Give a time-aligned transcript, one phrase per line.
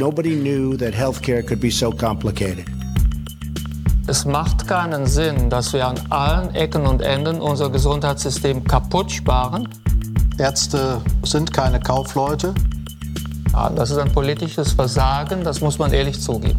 [0.00, 2.64] Nobody knew that healthcare could be so complicated.
[4.06, 9.68] Es macht keinen Sinn, dass wir an allen Ecken und Enden unser Gesundheitssystem kaputt sparen.
[10.38, 12.54] Ärzte sind keine Kaufleute.
[13.52, 16.58] Ja, das ist ein politisches Versagen, das muss man ehrlich zugeben.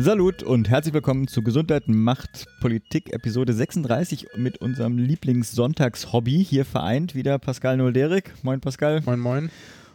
[0.00, 7.14] Salut und herzlich willkommen zu Gesundheit macht Politik Episode 36 mit unserem Lieblingssonntags-Hobby hier vereint
[7.14, 8.34] wieder Pascal Nolderik.
[8.42, 9.02] Moin Pascal.
[9.06, 9.48] Moin moin.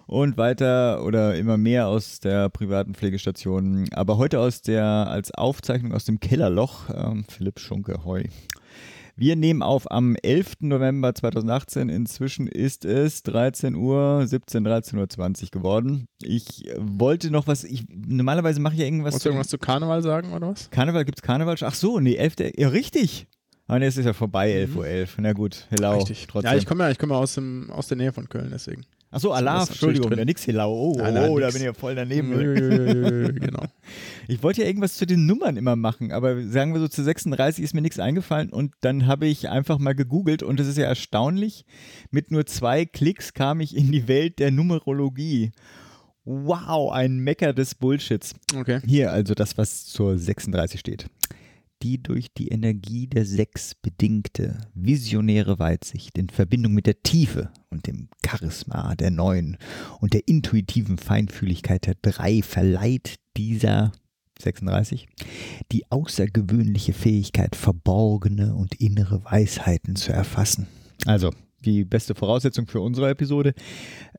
[0.08, 5.94] Und weiter oder immer mehr aus der privaten Pflegestation, aber heute aus der als Aufzeichnung
[5.94, 8.06] aus dem Kellerloch ähm, Philipp Schunke.
[8.06, 8.30] Hoi.
[9.18, 10.58] Wir nehmen auf am 11.
[10.62, 11.90] November 2018.
[11.90, 16.08] Inzwischen ist es 13 Uhr, 17, 13.20 Uhr geworden.
[16.22, 19.16] Ich wollte noch was, ich, normalerweise mache ich ja irgendwas.
[19.16, 20.70] Musst du irgendwas zu Karneval sagen oder was?
[20.70, 21.58] Karneval, gibt es Karneval?
[21.60, 22.36] Ach so, nee, 11.
[22.56, 23.28] Ja, richtig.
[23.68, 24.88] Ah, nee, es ist ja vorbei, 11.11 Uhr.
[24.88, 25.18] 11.
[25.18, 25.96] Na gut, hello.
[25.96, 26.28] Richtig.
[26.28, 26.52] Trotzdem.
[26.52, 28.86] Ja, ich komme ja, ich komme ja aus, dem, aus der Nähe von Köln, deswegen.
[29.10, 30.94] Ach so, Das Alarv, ist natürlich Entschuldigung, der nix Hello.
[30.96, 32.30] Oh, Nein, nein, oh da bin ich ja voll daneben.
[33.40, 33.64] genau.
[34.28, 37.64] Ich wollte ja irgendwas zu den Nummern immer machen, aber sagen wir so zu 36
[37.64, 40.84] ist mir nichts eingefallen und dann habe ich einfach mal gegoogelt und es ist ja
[40.86, 41.66] erstaunlich,
[42.12, 45.54] mit nur zwei Klicks kam ich in die Welt der Numerologie.
[46.26, 48.34] Wow, ein Mecker des Bullshits.
[48.54, 48.82] Okay.
[48.86, 51.06] Hier also das, was zur 36 steht.
[51.84, 57.86] Die durch die Energie der Sechs bedingte visionäre Weitsicht in Verbindung mit der Tiefe und
[57.86, 59.58] dem Charisma der Neun
[60.00, 63.92] und der intuitiven Feinfühligkeit der Drei verleiht dieser
[64.42, 65.08] 36
[65.72, 70.68] die außergewöhnliche Fähigkeit, verborgene und innere Weisheiten zu erfassen.
[71.06, 71.32] Also
[71.68, 73.54] die beste Voraussetzung für unsere Episode.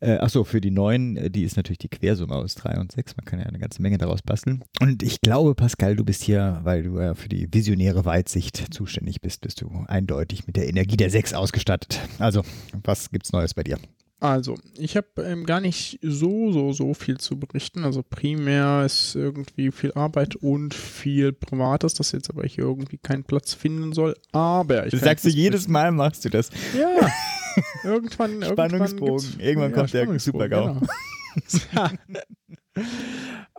[0.01, 3.17] Äh, achso, für die neuen, äh, die ist natürlich die Quersumme aus 3 und 6.
[3.17, 4.63] Man kann ja eine ganze Menge daraus basteln.
[4.81, 9.21] Und ich glaube, Pascal, du bist hier, weil du ja für die visionäre Weitsicht zuständig
[9.21, 12.01] bist, bist du eindeutig mit der Energie der 6 ausgestattet.
[12.19, 12.43] Also,
[12.85, 13.79] was gibt's Neues bei dir?
[14.21, 17.85] Also, ich habe ähm, gar nicht so, so, so viel zu berichten.
[17.85, 23.23] Also primär ist irgendwie viel Arbeit und viel Privates, das jetzt aber hier irgendwie keinen
[23.23, 24.17] Platz finden soll.
[24.33, 26.51] Aber ich kann sagst du jedes Mal, machst du das.
[26.77, 27.09] Ja.
[27.85, 29.25] Irgendwann, Spannungsbogen.
[29.39, 30.75] irgendwann, Irgendwann kommt der Super-GAU.
[30.75, 31.89] genau.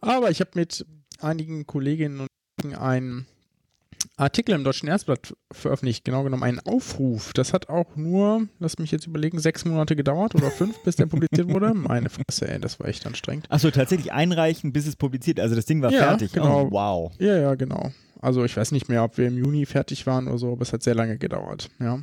[0.01, 0.85] Aber ich habe mit
[1.19, 2.27] einigen Kolleginnen und
[2.61, 3.25] Kollegen einen
[4.15, 7.33] Artikel im Deutschen Ärzteblatt veröffentlicht, genau genommen einen Aufruf.
[7.33, 11.05] Das hat auch nur, lass mich jetzt überlegen, sechs Monate gedauert oder fünf, bis der
[11.05, 11.73] publiziert wurde.
[11.73, 13.49] Meine Fresse, ey, das war echt anstrengend.
[13.49, 15.39] Achso, tatsächlich einreichen, bis es publiziert.
[15.39, 16.31] Also das Ding war Ja, fertig.
[16.33, 16.63] genau.
[16.63, 17.11] Oh, wow.
[17.19, 17.91] Ja, ja, genau.
[18.21, 20.73] Also ich weiß nicht mehr, ob wir im Juni fertig waren oder so, aber es
[20.73, 21.99] hat sehr lange gedauert, ja.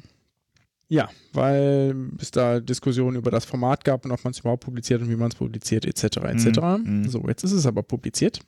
[0.89, 5.03] Ja, weil es da Diskussionen über das Format gab und ob man es überhaupt publiziert
[5.03, 6.19] und wie man es publiziert, etc.
[6.19, 6.61] etc.
[6.61, 7.09] Mhm, mhm.
[7.09, 8.41] So, jetzt ist es aber publiziert.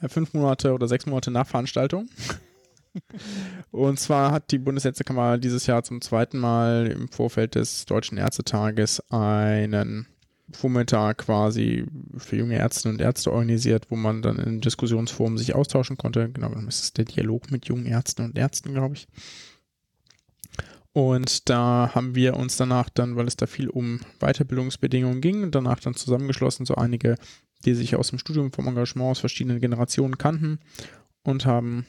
[0.00, 2.08] Äh, Fünf Monate oder sechs Monate nach Veranstaltung.
[3.70, 9.02] Und zwar hat die Bundesärztekammer dieses Jahr zum zweiten Mal im Vorfeld des Deutschen Ärztetages
[9.10, 10.06] einen
[10.52, 11.84] Vormittag quasi
[12.16, 16.30] für junge Ärztinnen und Ärzte organisiert, wo man dann in Diskussionsforum sich austauschen konnte.
[16.30, 19.08] Genau, das ist der Dialog mit jungen Ärzten und Ärzten, glaube ich.
[20.96, 25.78] Und da haben wir uns danach dann, weil es da viel um Weiterbildungsbedingungen ging, danach
[25.78, 27.16] dann zusammengeschlossen, so einige,
[27.66, 30.58] die sich aus dem Studium vom Engagement aus verschiedenen Generationen kannten
[31.22, 31.84] und haben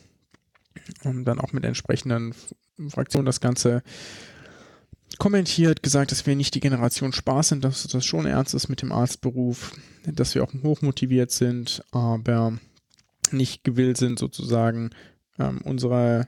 [1.06, 2.36] ähm, dann auch mit entsprechenden
[2.90, 3.82] Fraktionen das Ganze
[5.20, 8.82] kommentiert, gesagt, dass wir nicht die Generation Spaß sind, dass das schon ernst ist mit
[8.82, 9.72] dem Arztberuf,
[10.06, 12.60] dass wir auch hochmotiviert sind, aber
[13.32, 14.90] nicht gewillt sind, sozusagen
[15.40, 16.28] ähm, unsere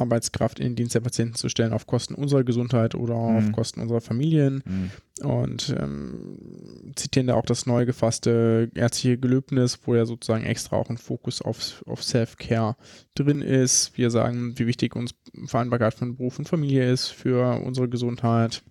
[0.00, 3.52] Arbeitskraft in den Dienst der Patienten zu stellen auf Kosten unserer Gesundheit oder auf Mhm.
[3.52, 4.90] Kosten unserer Familien Mhm.
[5.28, 10.88] und ähm, zitieren da auch das neu gefasste ärztliche Gelöbnis, wo ja sozusagen extra auch
[10.90, 12.76] ein Fokus auf, auf Self-Care
[13.14, 13.96] drin ist.
[13.96, 15.12] Wir sagen, wie wichtig uns
[15.46, 18.62] Vereinbarkeit von Beruf und Familie ist für unsere Gesundheit.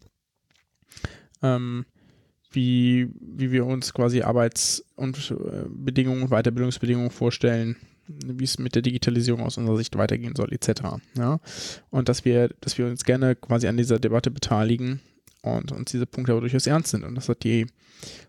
[1.41, 1.85] Ähm,
[2.51, 7.75] wie, wie wir uns quasi Arbeits- und äh, Bedingungen, Weiterbildungsbedingungen vorstellen,
[8.09, 10.81] wie es mit der Digitalisierung aus unserer Sicht weitergehen soll, etc.
[11.15, 11.39] Ja?
[11.91, 14.99] Und dass wir, dass wir uns gerne quasi an dieser Debatte beteiligen
[15.41, 17.03] und uns diese Punkte aber durchaus ernst sind.
[17.03, 17.67] Und das hat die,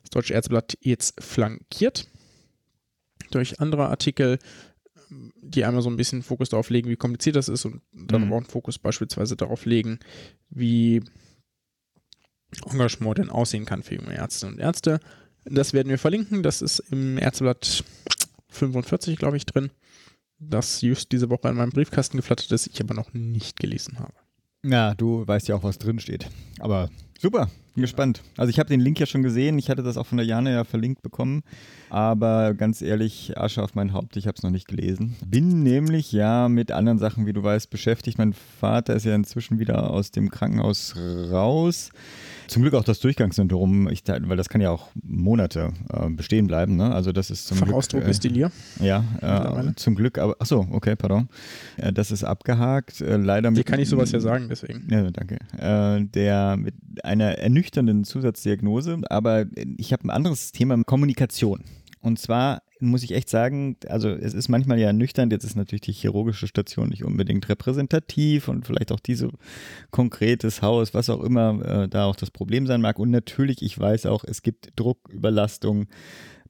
[0.03, 2.09] das Deutsche Ärzteblatt jetzt flankiert
[3.31, 4.39] durch andere Artikel,
[5.43, 8.33] die einmal so ein bisschen Fokus darauf legen, wie kompliziert das ist und dann Mhm.
[8.33, 9.99] auch einen Fokus beispielsweise darauf legen,
[10.51, 11.03] wie
[12.71, 15.01] Engagement denn aussehen kann für junge Ärztinnen und Ärzte.
[15.45, 16.43] Das werden wir verlinken.
[16.43, 17.83] Das ist im Ärzteblatt
[18.51, 19.71] 45, glaube ich, drin.
[20.39, 24.15] Das just diese Woche in meinem Briefkasten geflattert ist, ich aber noch nicht gelesen habe.
[24.65, 26.29] Ja, du weißt ja auch, was drin steht.
[26.59, 26.89] Aber
[27.23, 28.23] Super, bin gespannt.
[28.39, 30.53] Also ich habe den Link ja schon gesehen, ich hatte das auch von der Jana
[30.53, 31.43] ja verlinkt bekommen,
[31.91, 35.17] aber ganz ehrlich, Asche auf mein Haupt, ich habe es noch nicht gelesen.
[35.27, 38.17] Bin nämlich ja mit anderen Sachen, wie du weißt, beschäftigt.
[38.17, 41.91] Mein Vater ist ja inzwischen wieder aus dem Krankenhaus raus.
[42.51, 46.75] Zum Glück auch das Durchgangssyndrom, ich, weil das kann ja auch Monate äh, bestehen bleiben.
[46.75, 46.93] Ne?
[46.93, 48.09] Also das ist zum Fachausdruck Glück.
[48.09, 48.51] Äh, ist Delir.
[48.81, 51.29] Ja, äh, zum Glück, aber achso, okay, pardon.
[51.77, 53.03] Äh, das ist abgehakt.
[53.03, 53.59] Äh, leider mit.
[53.59, 54.85] Hier kann ich sowas ja sagen, deswegen.
[54.91, 55.39] Ja, danke.
[55.59, 56.75] Äh, der mit
[57.05, 61.63] einer ernüchternden Zusatzdiagnose, aber ich habe ein anderes Thema, Kommunikation.
[62.01, 65.83] Und zwar muss ich echt sagen, also es ist manchmal ja nüchtern, jetzt ist natürlich
[65.83, 69.31] die chirurgische Station nicht unbedingt repräsentativ und vielleicht auch diese
[69.91, 72.99] konkretes Haus, was auch immer äh, da auch das Problem sein mag.
[72.99, 75.87] Und natürlich, ich weiß auch, es gibt Druck, Überlastung,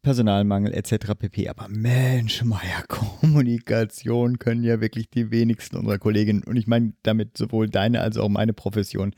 [0.03, 1.15] Personalmangel etc.
[1.19, 1.49] pp.
[1.49, 7.37] Aber Mensch, Meier, Kommunikation können ja wirklich die wenigsten unserer Kolleginnen und ich meine damit
[7.37, 9.15] sowohl deine als auch meine Profession.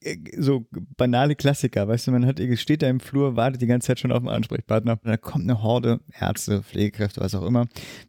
[0.00, 0.66] Äh, so
[0.96, 4.12] banale Klassiker, weißt du, man hat, steht da im Flur, wartet die ganze Zeit schon
[4.12, 4.98] auf einen Ansprechpartner.
[5.02, 7.66] Da kommt eine Horde, Ärzte, Pflegekräfte, was auch immer.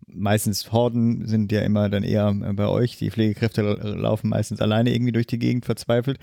[0.07, 2.98] Meistens Horden sind ja immer dann eher bei euch.
[2.98, 6.19] Die Pflegekräfte laufen meistens alleine irgendwie durch die Gegend verzweifelt.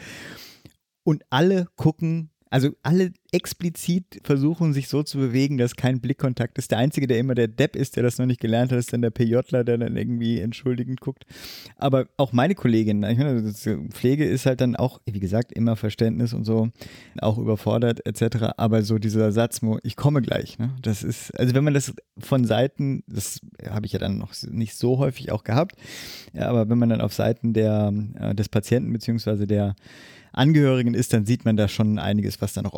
[1.02, 6.70] Und alle gucken also alle explizit versuchen sich so zu bewegen, dass kein Blickkontakt ist.
[6.70, 9.02] Der Einzige, der immer der Depp ist, der das noch nicht gelernt hat, ist dann
[9.02, 11.26] der PJler, der dann irgendwie entschuldigend guckt.
[11.76, 13.52] Aber auch meine Kollegin, meine,
[13.90, 16.70] Pflege ist halt dann auch, wie gesagt, immer Verständnis und so,
[17.20, 18.54] auch überfordert etc.
[18.56, 20.70] Aber so dieser Satz, ich komme gleich, ne?
[20.82, 24.76] das ist, also wenn man das von Seiten, das habe ich ja dann noch nicht
[24.76, 25.74] so häufig auch gehabt,
[26.32, 29.74] ja, aber wenn man dann auf Seiten der, äh, des Patienten beziehungsweise der
[30.34, 32.74] Angehörigen ist, dann sieht man da schon einiges, was da noch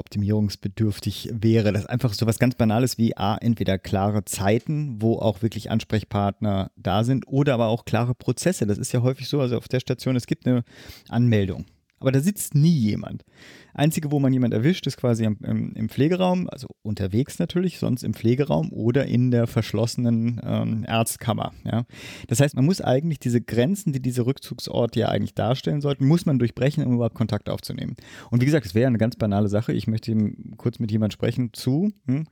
[0.46, 1.72] optimierungsbedürftig wäre.
[1.72, 5.70] Das ist einfach so was ganz Banales wie A, entweder klare Zeiten, wo auch wirklich
[5.70, 8.66] Ansprechpartner da sind, oder aber auch klare Prozesse.
[8.66, 10.64] Das ist ja häufig so, also auf der Station, es gibt eine
[11.08, 11.66] Anmeldung.
[11.98, 13.24] Aber da sitzt nie jemand.
[13.72, 18.14] Einzige, wo man jemand erwischt, ist quasi im, im Pflegeraum, also unterwegs natürlich, sonst im
[18.14, 21.52] Pflegeraum oder in der verschlossenen ähm, Ärztkammer.
[21.64, 21.84] Ja.
[22.28, 26.24] Das heißt, man muss eigentlich diese Grenzen, die diese Rückzugsorte ja eigentlich darstellen sollten, muss
[26.26, 27.96] man durchbrechen, um überhaupt Kontakt aufzunehmen.
[28.30, 29.72] Und wie gesagt, es wäre eine ganz banale Sache.
[29.72, 30.14] Ich möchte
[30.56, 32.26] kurz mit jemandem sprechen zu, hm,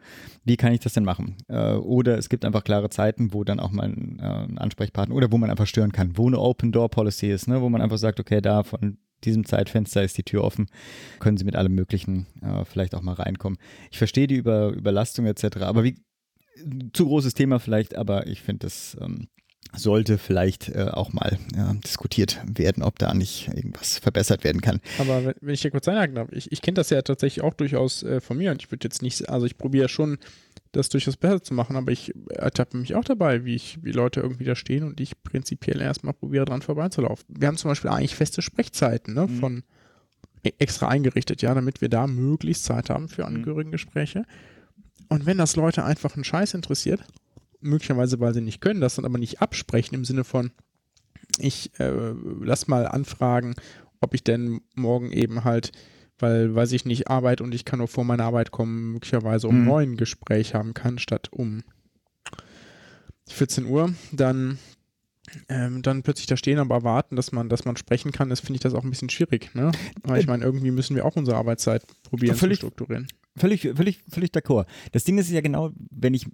[0.44, 1.36] wie kann ich das denn machen?
[1.48, 5.32] Äh, oder es gibt einfach klare Zeiten, wo dann auch mal ein, äh, Ansprechpartner oder
[5.32, 7.98] wo man einfach stören kann, wo eine Open Door Policy ist, ne, wo man einfach
[7.98, 10.66] sagt, okay, da von diesem Zeitfenster ist die Tür offen,
[11.18, 13.58] können Sie mit allem Möglichen äh, vielleicht auch mal reinkommen.
[13.90, 15.96] Ich verstehe die Über Überlastung etc., aber wie,
[16.92, 19.28] zu großes Thema vielleicht, aber ich finde, das ähm,
[19.76, 24.80] sollte vielleicht äh, auch mal ja, diskutiert werden, ob da nicht irgendwas verbessert werden kann.
[24.98, 27.54] Aber wenn, wenn ich hier kurz einhaken darf, ich, ich kenne das ja tatsächlich auch
[27.54, 30.18] durchaus äh, von mir und ich würde jetzt nicht, also ich probiere schon
[30.76, 34.20] das durchaus besser zu machen, aber ich ertappe mich auch dabei, wie ich, wie Leute
[34.20, 37.26] irgendwie da stehen und ich prinzipiell erstmal probiere, dran vorbeizulaufen.
[37.28, 39.38] Wir haben zum Beispiel eigentlich feste Sprechzeiten, ne, mhm.
[39.38, 39.62] von
[40.42, 43.36] e, extra eingerichtet, ja, damit wir da möglichst Zeit haben für mhm.
[43.36, 44.24] Angehörigengespräche.
[45.08, 47.04] Und wenn das Leute einfach einen Scheiß interessiert,
[47.60, 50.50] möglicherweise weil sie nicht können, das dann aber nicht absprechen im Sinne von,
[51.38, 51.92] ich äh,
[52.40, 53.54] lass mal anfragen,
[54.00, 55.72] ob ich denn morgen eben halt
[56.18, 59.60] weil, weiß ich nicht, Arbeit und ich kann nur vor meiner Arbeit kommen, möglicherweise um
[59.60, 59.64] mhm.
[59.64, 61.62] neun Gespräch haben kann, statt um
[63.28, 64.58] 14 Uhr, dann,
[65.48, 68.56] ähm, dann plötzlich da stehen, aber warten, dass man, dass man sprechen kann, das finde
[68.56, 69.72] ich das auch ein bisschen schwierig, ne?
[70.02, 73.08] Weil ich äh, meine, irgendwie müssen wir auch unsere Arbeitszeit probieren völlig, zu strukturieren.
[73.36, 74.66] Völlig, völlig, völlig d'accord.
[74.92, 76.26] Das Ding ist ja genau, wenn ich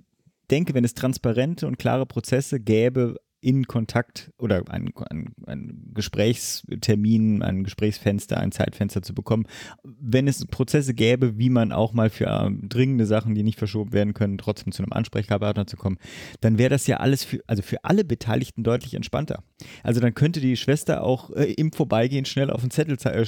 [0.50, 7.42] denke, wenn es transparente und klare Prozesse gäbe, in Kontakt oder ein, ein, ein Gesprächstermin,
[7.42, 9.46] ein Gesprächsfenster, ein Zeitfenster zu bekommen,
[9.82, 13.92] wenn es Prozesse gäbe, wie man auch mal für ähm, dringende Sachen, die nicht verschoben
[13.92, 15.98] werden können, trotzdem zu einem Ansprechpartner zu kommen,
[16.40, 19.42] dann wäre das ja alles für, also für alle Beteiligten deutlich entspannter.
[19.82, 23.26] Also dann könnte die Schwester auch äh, im Vorbeigehen schnell auf den Zettel ze äh,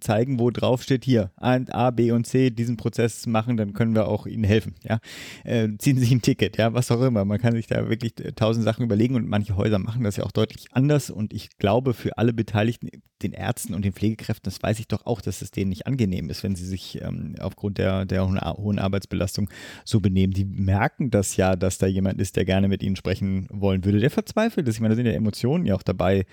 [0.00, 4.08] zeigen, wo drauf steht, hier, A, B und C diesen Prozess machen, dann können wir
[4.08, 4.74] auch Ihnen helfen.
[4.82, 5.00] Ja?
[5.44, 7.24] Äh, ziehen Sie sich ein Ticket, ja, was auch immer.
[7.24, 10.16] Man kann sich da wirklich äh, tausend Sachen überlegen und manche manche Häuser machen das
[10.16, 12.88] ja auch deutlich anders und ich glaube für alle Beteiligten,
[13.22, 16.30] den Ärzten und den Pflegekräften, das weiß ich doch auch, dass es denen nicht angenehm
[16.30, 19.50] ist, wenn sie sich ähm, aufgrund der, der hohen Arbeitsbelastung
[19.84, 20.32] so benehmen.
[20.32, 23.98] Die merken das ja, dass da jemand ist, der gerne mit ihnen sprechen wollen würde.
[23.98, 24.76] Der verzweifelt ist.
[24.76, 26.26] Ich meine, da sind ja Emotionen ja auch dabei,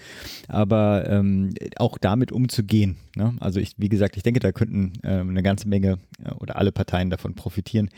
[0.47, 2.97] aber ähm, auch damit umzugehen.
[3.15, 3.35] Ne?
[3.39, 6.71] Also ich, wie gesagt, ich denke, da könnten ähm, eine ganze Menge äh, oder alle
[6.71, 7.89] Parteien davon profitieren.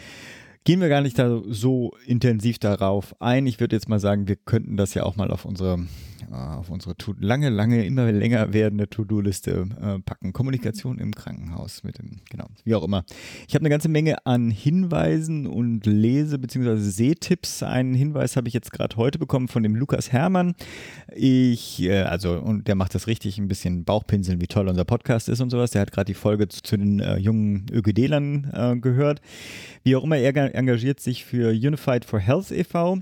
[0.64, 3.48] Gehen wir gar nicht da so intensiv darauf ein.
[3.48, 5.86] Ich würde jetzt mal sagen, wir könnten das ja auch mal auf unsere,
[6.30, 10.34] äh, auf unsere lange, lange, immer länger werdende To-Do-Liste äh, packen.
[10.34, 13.06] Kommunikation im Krankenhaus mit dem, genau, wie auch immer.
[13.48, 16.76] Ich habe eine ganze Menge an Hinweisen und Lese- bzw.
[16.78, 17.64] Sehtipps.
[17.64, 20.54] Einen Hinweis habe ich jetzt gerade heute bekommen von dem Lukas Hermann.
[21.16, 25.30] Ich, äh, also, und der macht das richtig, ein bisschen Bauchpinseln, wie toll unser Podcast
[25.30, 25.72] ist und sowas.
[25.72, 29.22] Der hat gerade die Folge zu, zu den äh, jungen ÖGD-Lern äh, gehört.
[29.84, 33.00] Wie auch immer, er engagiert sich für Unified for Health e.V.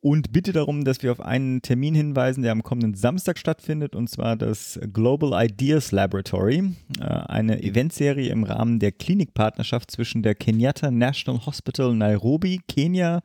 [0.00, 4.08] und bitte darum, dass wir auf einen Termin hinweisen, der am kommenden Samstag stattfindet, und
[4.08, 10.90] zwar das Global Ideas Laboratory, äh, eine Eventserie im Rahmen der Klinikpartnerschaft zwischen der Kenyatta
[10.90, 13.20] National Hospital Nairobi, Kenia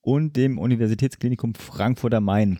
[0.00, 2.58] und dem Universitätsklinikum Frankfurt am Main.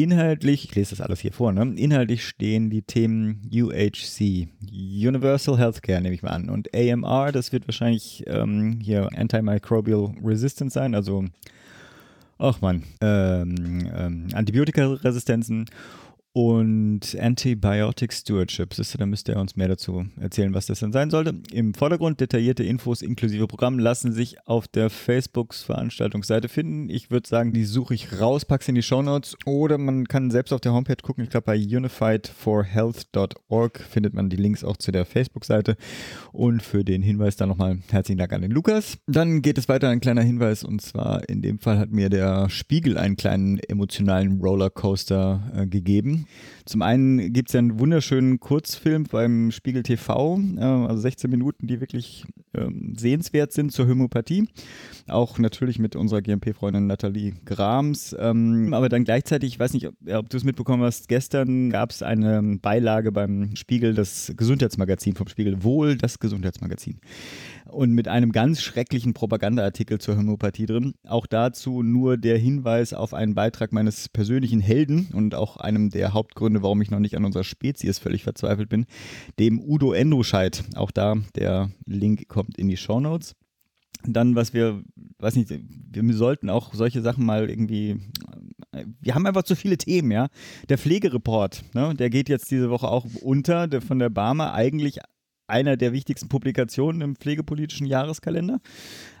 [0.00, 1.74] Inhaltlich, ich lese das alles hier vor, ne?
[1.76, 7.68] inhaltlich stehen die Themen UHC, Universal Healthcare nehme ich mal an, und AMR, das wird
[7.68, 11.26] wahrscheinlich ähm, hier Antimicrobial Resistance sein, also,
[12.38, 15.66] ach man, ähm, ähm, Antibiotikaresistenzen
[16.32, 18.72] und Antibiotic Stewardship.
[18.98, 21.34] da müsste er uns mehr dazu erzählen, was das denn sein sollte.
[21.52, 26.88] Im Vordergrund detaillierte Infos inklusive Programm lassen sich auf der Facebooks Veranstaltungsseite finden.
[26.88, 30.06] Ich würde sagen, die suche ich raus, packe sie in die Show Notes oder man
[30.06, 31.24] kann selbst auf der Homepage gucken.
[31.24, 35.76] Ich glaube, bei unifiedforhealth.org findet man die Links auch zu der Facebook-Seite.
[36.32, 38.98] Und für den Hinweis dann nochmal herzlichen Dank an den Lukas.
[39.08, 42.48] Dann geht es weiter, ein kleiner Hinweis und zwar in dem Fall hat mir der
[42.50, 46.19] Spiegel einen kleinen emotionalen Rollercoaster äh, gegeben.
[46.64, 51.66] Zum einen gibt es ja einen wunderschönen Kurzfilm beim Spiegel TV, äh, also 16 Minuten,
[51.66, 52.24] die wirklich
[52.54, 54.48] ähm, sehenswert sind zur Homöopathie.
[55.08, 58.14] Auch natürlich mit unserer GMP-Freundin Nathalie Grams.
[58.18, 61.90] Ähm, aber dann gleichzeitig, ich weiß nicht, ob, ob du es mitbekommen hast, gestern gab
[61.90, 67.00] es eine Beilage beim Spiegel, das Gesundheitsmagazin vom Spiegel, wohl das Gesundheitsmagazin
[67.72, 70.94] und mit einem ganz schrecklichen Propagandaartikel zur Homöopathie drin.
[71.06, 76.12] Auch dazu nur der Hinweis auf einen Beitrag meines persönlichen Helden und auch einem der
[76.12, 78.86] Hauptgründe, warum ich noch nicht an unserer Spezies völlig verzweifelt bin,
[79.38, 80.64] dem Udo Endoscheid.
[80.74, 83.34] Auch da, der Link kommt in die Show Notes.
[84.04, 84.82] Dann, was wir,
[85.18, 87.98] weiß nicht, wir sollten auch solche Sachen mal irgendwie,
[89.00, 90.28] wir haben einfach zu viele Themen, ja.
[90.70, 95.00] Der Pflegereport, ne, der geht jetzt diese Woche auch unter, der von der Barmer eigentlich
[95.50, 98.60] einer der wichtigsten Publikationen im pflegepolitischen Jahreskalender.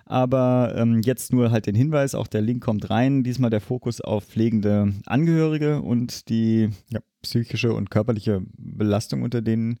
[0.06, 3.22] Aber ähm, jetzt nur halt den Hinweis, auch der Link kommt rein.
[3.22, 9.78] Diesmal der Fokus auf pflegende Angehörige und die ja, psychische und körperliche Belastung, unter denen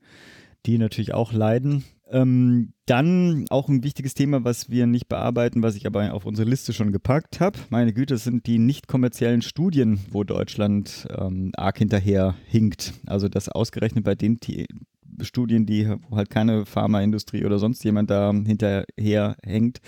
[0.66, 1.84] die natürlich auch leiden.
[2.12, 6.48] Ähm, dann auch ein wichtiges Thema, was wir nicht bearbeiten, was ich aber auf unsere
[6.48, 7.58] Liste schon gepackt habe.
[7.70, 12.94] Meine Güte, das sind die nicht kommerziellen Studien, wo Deutschland ähm, arg hinterher hinkt.
[13.06, 14.40] Also das ausgerechnet bei den
[15.24, 19.80] Studien, die, wo halt keine Pharmaindustrie oder sonst jemand da hinterher hängt,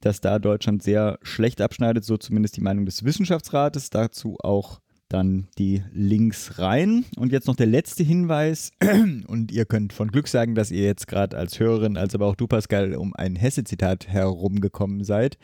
[0.00, 3.90] dass da Deutschland sehr schlecht abschneidet, so zumindest die Meinung des Wissenschaftsrates.
[3.90, 4.80] Dazu auch
[5.14, 7.04] dann die Links rein.
[7.16, 8.72] Und jetzt noch der letzte Hinweis.
[9.26, 12.34] Und ihr könnt von Glück sagen, dass ihr jetzt gerade als Hörerin, als aber auch
[12.34, 15.38] du, Pascal, um ein Hesse-Zitat herumgekommen seid.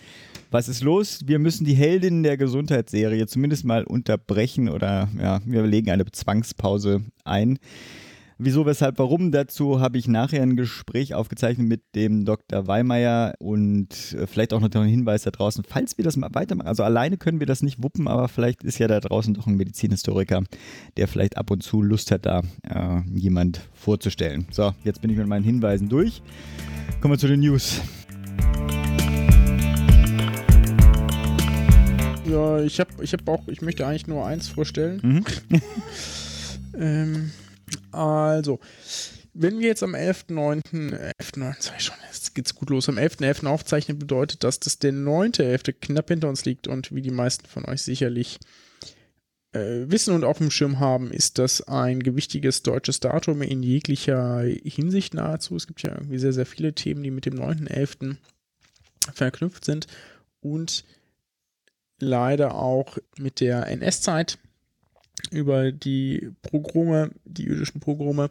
[0.51, 1.21] Was ist los?
[1.27, 7.03] Wir müssen die Heldinnen der Gesundheitsserie zumindest mal unterbrechen oder ja, wir legen eine Zwangspause
[7.25, 7.59] ein.
[8.43, 9.33] Wieso, weshalb, warum?
[9.33, 12.67] Dazu habe ich nachher ein Gespräch aufgezeichnet mit dem Dr.
[12.67, 16.67] Weimeier und äh, vielleicht auch noch einen Hinweis da draußen, falls wir das mal weitermachen.
[16.67, 19.57] Also alleine können wir das nicht wuppen, aber vielleicht ist ja da draußen doch ein
[19.57, 20.43] Medizinhistoriker,
[20.97, 24.47] der vielleicht ab und zu Lust hat, da äh, jemand vorzustellen.
[24.51, 26.23] So, jetzt bin ich mit meinen Hinweisen durch.
[27.03, 27.83] Kommen wir zu den News.
[32.25, 35.01] Ja, ich habe ich hab auch, ich möchte eigentlich nur eins vorstellen.
[35.03, 35.25] Mhm.
[36.81, 37.31] ähm,
[37.93, 38.61] also,
[39.33, 43.43] wenn wir jetzt am 11.9., 11.9., sag ich schon, jetzt geht's gut los, am 11.11.
[43.43, 43.47] .11.
[43.47, 45.73] aufzeichnen, bedeutet das, dass der 9.11.
[45.81, 48.39] knapp hinter uns liegt und wie die meisten von euch sicherlich
[49.53, 54.43] äh, wissen und auf dem Schirm haben, ist das ein gewichtiges deutsches Datum in jeglicher
[54.65, 55.57] Hinsicht nahezu.
[55.57, 58.17] Es gibt ja irgendwie sehr, sehr viele Themen, die mit dem 9.11.
[59.13, 59.87] verknüpft sind
[60.41, 60.85] und
[61.99, 64.39] leider auch mit der NS-Zeit
[65.31, 68.31] über die Pogrome, die jüdischen Pogrome.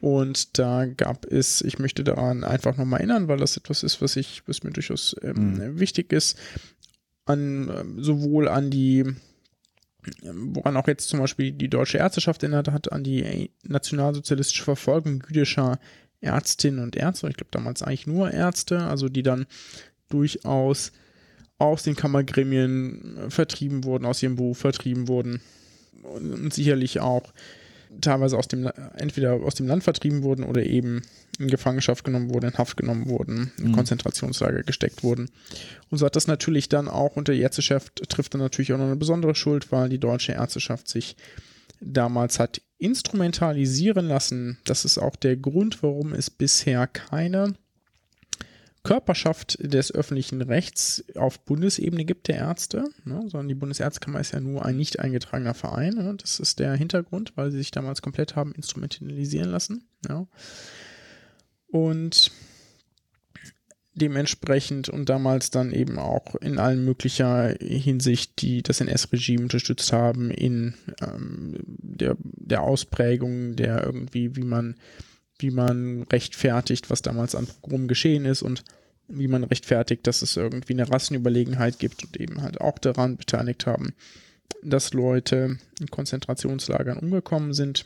[0.00, 4.16] Und da gab es, ich möchte daran einfach nochmal erinnern, weil das etwas ist, was
[4.16, 5.80] ich, was mir durchaus ähm, mhm.
[5.80, 6.38] wichtig ist,
[7.24, 9.04] an ähm, sowohl an die,
[10.22, 15.24] ähm, woran auch jetzt zum Beispiel die deutsche Ärzteschaft erinnert hat, an die nationalsozialistische Verfolgung
[15.28, 15.80] jüdischer
[16.20, 19.46] Ärztinnen und Ärzte, ich glaube damals eigentlich nur Ärzte, also die dann
[20.08, 20.92] durchaus
[21.58, 25.40] aus den Kammergremien vertrieben wurden, aus ihrem Beruf vertrieben wurden
[26.02, 27.32] und sicherlich auch
[28.00, 31.02] teilweise aus dem, entweder aus dem Land vertrieben wurden oder eben
[31.38, 33.72] in Gefangenschaft genommen wurden, in Haft genommen wurden, in mhm.
[33.72, 35.30] Konzentrationslager gesteckt wurden.
[35.90, 38.86] Und so hat das natürlich dann auch unter die Ärzteschaft trifft dann natürlich auch noch
[38.86, 41.16] eine besondere Schuld, weil die deutsche Ärzteschaft sich
[41.80, 44.58] damals hat instrumentalisieren lassen.
[44.64, 47.54] Das ist auch der Grund, warum es bisher keine
[48.88, 54.40] Körperschaft des öffentlichen Rechts auf Bundesebene gibt der Ärzte, ne, sondern die Bundesärztekammer ist ja
[54.40, 55.92] nur ein nicht eingetragener Verein.
[55.92, 59.84] Ne, das ist der Hintergrund, weil sie sich damals komplett haben instrumentalisieren lassen.
[60.08, 60.26] Ja.
[61.66, 62.32] Und
[63.92, 70.30] dementsprechend und damals dann eben auch in allen möglicher Hinsicht die das NS-Regime unterstützt haben
[70.30, 74.76] in ähm, der, der Ausprägung der irgendwie, wie man,
[75.38, 78.64] wie man rechtfertigt, was damals an Pogrom geschehen ist und
[79.08, 83.66] wie man rechtfertigt, dass es irgendwie eine Rassenüberlegenheit gibt und eben halt auch daran beteiligt
[83.66, 83.94] haben,
[84.62, 87.84] dass Leute in Konzentrationslagern umgekommen sind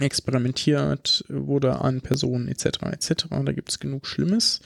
[0.00, 2.66] experimentiert wurde an Personen etc.
[2.92, 3.26] etc.
[3.30, 4.60] Da gibt es genug Schlimmes.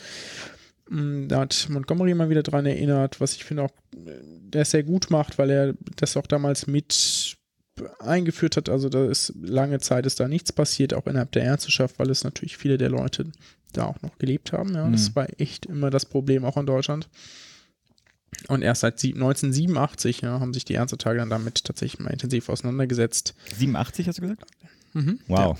[0.88, 5.10] Mm, da hat Montgomery mal wieder dran erinnert, was ich finde auch, der sehr gut
[5.10, 7.36] macht, weil er das auch damals mit
[7.98, 8.68] eingeführt hat.
[8.68, 12.24] Also da ist lange Zeit ist da nichts passiert, auch innerhalb der Ärzteschaft, weil es
[12.24, 13.32] natürlich viele der Leute
[13.72, 14.74] da auch noch gelebt haben.
[14.74, 14.92] Ja, mhm.
[14.92, 17.08] das war echt immer das Problem auch in Deutschland.
[18.48, 23.34] Und erst seit 1987 ja, haben sich die Ärztetage dann damit tatsächlich mal intensiv auseinandergesetzt.
[23.56, 24.44] 87 hast du gesagt?
[24.94, 25.20] Mhm.
[25.28, 25.38] Wow.
[25.38, 25.56] Ja.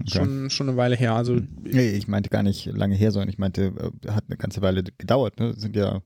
[0.00, 0.18] Okay.
[0.18, 1.14] Schon, schon eine Weile her.
[1.14, 4.62] Also, nee, ich meinte gar nicht lange her, sondern ich meinte, äh, hat eine ganze
[4.62, 5.38] Weile gedauert.
[5.38, 5.52] Ne?
[5.52, 6.00] Das sind ja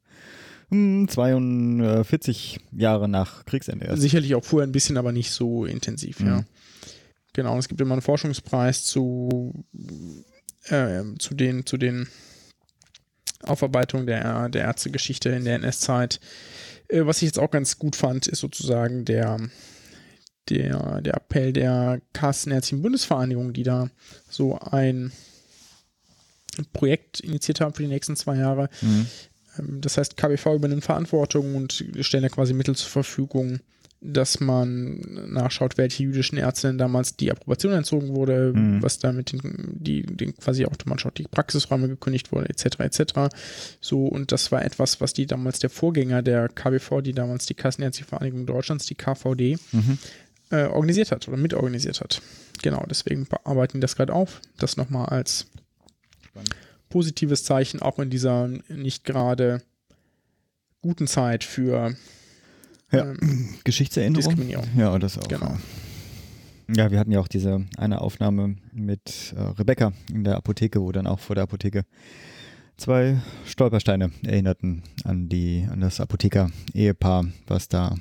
[0.70, 3.86] 42 hm, Jahre nach Kriegsende.
[3.86, 4.02] Erst.
[4.02, 6.26] Sicherlich auch vorher ein bisschen, aber nicht so intensiv, mhm.
[6.26, 6.44] ja.
[7.34, 9.64] Genau, es gibt immer einen Forschungspreis zu,
[10.68, 12.08] äh, zu den, zu den
[13.42, 16.20] Aufarbeitungen der, der Ärztegeschichte in der NS-Zeit.
[16.88, 19.38] Äh, was ich jetzt auch ganz gut fand, ist sozusagen der,
[20.48, 23.90] der, der Appell der Kassenärztlichen Bundesvereinigung, die da
[24.28, 25.12] so ein
[26.72, 28.68] Projekt initiiert haben für die nächsten zwei Jahre.
[28.80, 29.06] Mhm.
[29.58, 33.60] Ähm, das heißt, KBV übernimmt Verantwortung und stellen ja quasi Mittel zur Verfügung,
[34.06, 38.82] dass man nachschaut, welche jüdischen Ärzten damals die Approbation entzogen wurde, mhm.
[38.82, 39.40] was damit den,
[39.72, 43.12] die, den quasi auch, man schaut, die Praxisräume gekündigt wurde, etc., etc.
[43.80, 47.54] So, und das war etwas, was die damals der Vorgänger der KBV, die damals die
[47.54, 49.98] Kassenärztliche Vereinigung Deutschlands, die KVD, mhm
[50.50, 52.22] äh, organisiert hat oder mitorganisiert hat.
[52.62, 54.40] Genau, deswegen arbeiten die das gerade auf.
[54.58, 55.46] Das nochmal als
[56.26, 56.54] Spannend.
[56.88, 59.62] positives Zeichen, auch in dieser nicht gerade
[60.82, 61.96] guten Zeit für
[62.94, 63.12] ja.
[63.20, 64.22] ähm, Geschichtserinnerung.
[64.22, 64.66] Diskriminierung.
[64.76, 65.28] Ja, das auch.
[65.28, 65.56] Genau.
[66.74, 70.92] Ja, wir hatten ja auch diese eine Aufnahme mit äh, Rebecca in der Apotheke, wo
[70.92, 71.84] dann auch vor der Apotheke
[72.76, 77.94] zwei Stolpersteine erinnerten an die an das Apotheker-Ehepaar, was da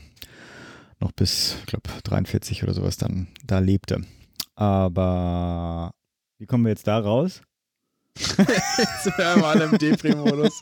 [0.99, 4.01] noch bis, ich glaube, 43 oder sowas dann da lebte.
[4.55, 5.91] Aber
[6.37, 7.41] wie kommen wir jetzt da raus?
[8.15, 10.59] jetzt sind wir mal im Depri-Modus.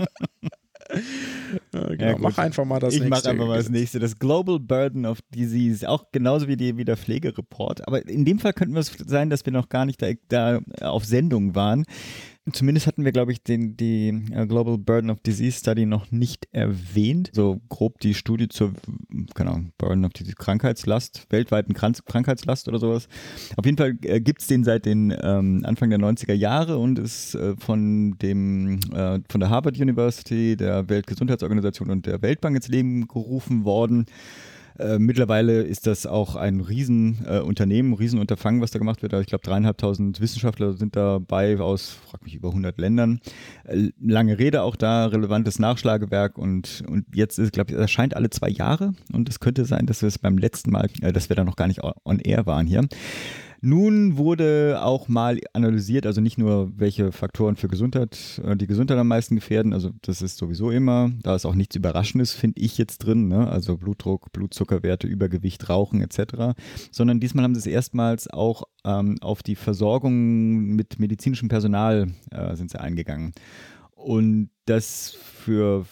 [1.73, 2.03] Ja, genau.
[2.03, 3.17] ja, mach einfach mal das ich nächste.
[3.17, 3.99] Ich mach einfach mal das nächste.
[3.99, 5.88] Das Global Burden of Disease.
[5.88, 7.88] Auch genauso wie, die, wie der Pflegereport.
[7.88, 10.60] Aber in dem Fall könnten wir es sein, dass wir noch gar nicht da, da
[10.81, 11.86] auf Sendung waren.
[12.51, 16.47] Zumindest hatten wir, glaube ich, den, die äh, Global Burden of Disease Study noch nicht
[16.51, 17.30] erwähnt.
[17.34, 18.73] So grob die Studie zur,
[19.36, 23.08] keine Ahnung, Burden of Disease Krankheitslast, weltweiten Krank Krankheitslast oder sowas.
[23.58, 26.97] Auf jeden Fall äh, gibt es den seit den ähm, Anfang der 90er Jahre und
[26.97, 32.69] ist äh, von dem, äh, von der Harvard University, der Weltgesundheitsorganisation und der Weltbank ins
[32.69, 34.08] Leben gerufen worden.
[34.79, 39.13] Äh, mittlerweile ist das auch ein Riesenunternehmen, äh, Riesenunterfangen, was da gemacht wird.
[39.13, 43.19] Ich glaube, dreieinhalbtausend Wissenschaftler sind dabei aus, frag mich, über 100 Ländern.
[43.65, 48.29] Äh, lange Rede auch da, relevantes Nachschlagewerk und, und jetzt ist, glaube ich, erscheint alle
[48.29, 51.36] zwei Jahre und es könnte sein, dass wir es beim letzten Mal, äh, dass wir
[51.36, 52.88] da noch gar nicht on air waren hier.
[53.63, 58.97] Nun wurde auch mal analysiert, also nicht nur, welche Faktoren für Gesundheit, äh, die Gesundheit
[58.97, 62.80] am meisten gefährden, also das ist sowieso immer, da ist auch nichts Überraschendes, finde ich
[62.80, 63.47] jetzt drin, ne?
[63.47, 66.60] also Blutdruck, Blutzuckerwerte, Übergewicht, Rauchen etc.,
[66.91, 72.56] sondern diesmal haben sie es erstmals auch ähm, auf die Versorgung mit medizinischem Personal äh,
[72.56, 73.34] sind sie eingegangen.
[73.91, 75.86] Und das für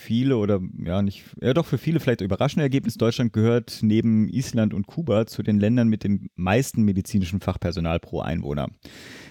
[0.00, 2.94] viele oder ja nicht, ja doch für viele vielleicht überraschende Ergebnis.
[2.94, 8.20] Deutschland gehört neben Island und Kuba zu den Ländern mit dem meisten medizinischen Fachpersonal pro
[8.20, 8.68] Einwohner.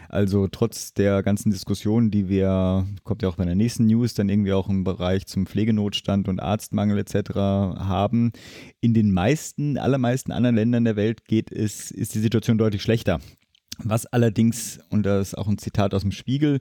[0.09, 4.27] Also trotz der ganzen Diskussionen, die wir, kommt ja auch bei der nächsten News, dann
[4.27, 7.29] irgendwie auch im Bereich zum Pflegenotstand und Arztmangel etc.
[7.35, 8.31] haben,
[8.81, 13.19] in den meisten, allermeisten anderen Ländern der Welt geht es, ist die Situation deutlich schlechter.
[13.83, 16.59] Was allerdings, und das ist auch ein Zitat aus dem Spiegel,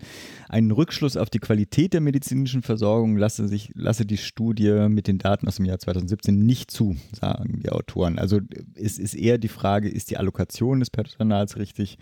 [0.49, 5.19] einen Rückschluss auf die Qualität der medizinischen Versorgung lasse, sich, lasse die Studie mit den
[5.19, 8.19] Daten aus dem Jahr 2017 nicht zu, sagen die Autoren.
[8.19, 8.41] Also
[8.75, 11.99] es ist eher die Frage, ist die Allokation des Personals richtig,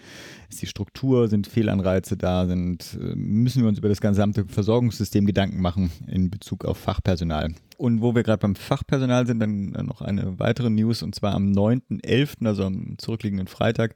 [0.50, 5.60] ist die Struktur, sind Fehlanreize da, sind, müssen wir uns über das gesamte Versorgungssystem Gedanken
[5.60, 7.54] machen in Bezug auf Fachpersonal.
[7.76, 11.52] Und wo wir gerade beim Fachpersonal sind, dann noch eine weitere News und zwar am
[11.52, 13.94] 9.11., also am zurückliegenden Freitag,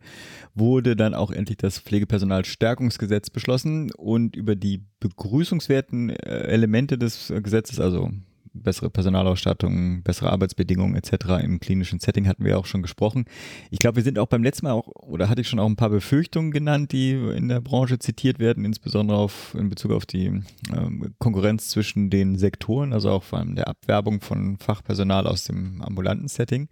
[0.54, 7.80] wurde dann auch endlich das Pflegepersonalstärkungsgesetz beschlossen und über die begrüßungswerten äh, Elemente des Gesetzes,
[7.80, 8.10] also
[8.52, 11.42] bessere Personalausstattung, bessere Arbeitsbedingungen etc.
[11.42, 13.24] im klinischen Setting hatten wir auch schon gesprochen.
[13.70, 15.76] Ich glaube, wir sind auch beim letzten Mal auch, oder hatte ich schon auch ein
[15.76, 20.26] paar Befürchtungen genannt, die in der Branche zitiert werden, insbesondere auf, in Bezug auf die
[20.26, 25.82] ähm, Konkurrenz zwischen den Sektoren, also auch vor allem der Abwerbung von Fachpersonal aus dem
[25.82, 26.68] ambulanten Setting.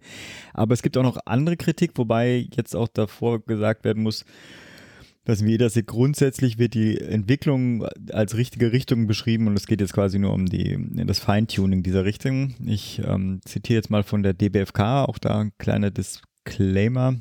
[0.53, 4.25] Aber es gibt auch noch andere Kritik, wobei jetzt auch davor gesagt werden muss,
[5.29, 9.93] dass wir das grundsätzlich wird die Entwicklung als richtige Richtung beschrieben und es geht jetzt
[9.93, 12.55] quasi nur um die, das Feintuning dieser Richtung.
[12.65, 17.17] Ich ähm, zitiere jetzt mal von der DBFK, auch da ein kleiner Disclaimer.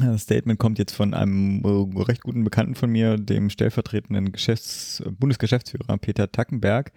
[0.00, 5.04] Das Statement kommt jetzt von einem äh, recht guten Bekannten von mir, dem stellvertretenden Geschäfts-,
[5.16, 6.90] Bundesgeschäftsführer Peter Tackenberg.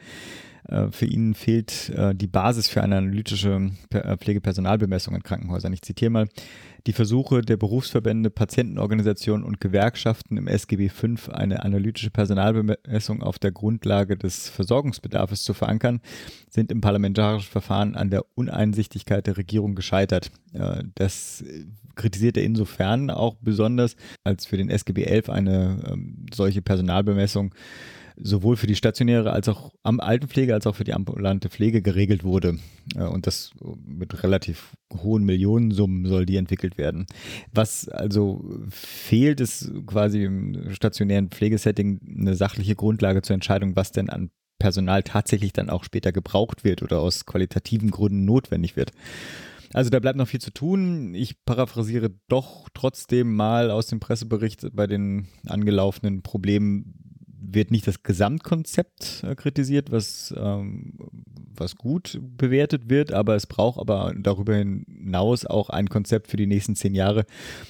[0.70, 5.74] Äh, für ihn fehlt äh, die Basis für eine analytische Pflegepersonalbemessung in Krankenhäusern.
[5.74, 6.30] Ich zitiere mal.
[6.88, 13.52] Die Versuche der Berufsverbände, Patientenorganisationen und Gewerkschaften im SGB V eine analytische Personalbemessung auf der
[13.52, 16.00] Grundlage des Versorgungsbedarfs zu verankern,
[16.50, 20.32] sind im parlamentarischen Verfahren an der Uneinsichtigkeit der Regierung gescheitert.
[20.54, 21.44] Äh, das
[21.96, 27.54] kritisiert er insofern auch besonders, als für den SGB XI eine ähm, solche Personalbemessung
[28.22, 32.24] sowohl für die stationäre als auch am Altenpflege als auch für die ambulante Pflege geregelt
[32.24, 32.58] wurde.
[32.96, 33.52] Und das
[33.86, 37.08] mit relativ hohen Millionensummen soll die entwickelt werden.
[37.54, 44.10] Was also fehlt, ist quasi im stationären Pflegesetting eine sachliche Grundlage zur Entscheidung, was denn
[44.10, 48.92] an Personal tatsächlich dann auch später gebraucht wird oder aus qualitativen Gründen notwendig wird.
[49.74, 51.14] Also da bleibt noch viel zu tun.
[51.14, 57.09] Ich paraphrasiere doch trotzdem mal aus dem Pressebericht bei den angelaufenen Problemen
[57.54, 60.94] wird nicht das Gesamtkonzept äh, kritisiert, was, ähm,
[61.56, 66.48] was gut bewertet wird, aber es braucht aber darüber hinaus auch ein Konzept für die
[66.48, 67.26] nächsten zehn Jahre,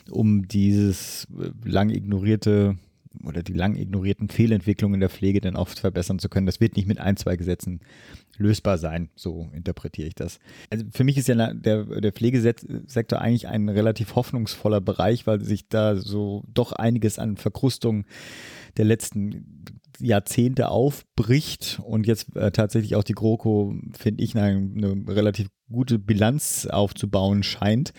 [0.09, 2.77] um dieses äh, lang ignorierte
[3.23, 6.45] oder die lang ignorierten Fehlentwicklungen in der Pflege dann oft verbessern zu können.
[6.45, 7.81] Das wird nicht mit ein, zwei Gesetzen
[8.37, 9.09] lösbar sein.
[9.15, 10.39] So interpretiere ich das.
[10.69, 15.67] Also für mich ist ja der, der Pflegesektor eigentlich ein relativ hoffnungsvoller Bereich, weil sich
[15.67, 18.05] da so doch einiges an Verkrustung
[18.77, 19.65] der letzten
[19.99, 25.99] Jahrzehnte aufbricht und jetzt äh, tatsächlich auch die GroKo, finde ich, eine, eine relativ gute
[25.99, 27.93] Bilanz aufzubauen scheint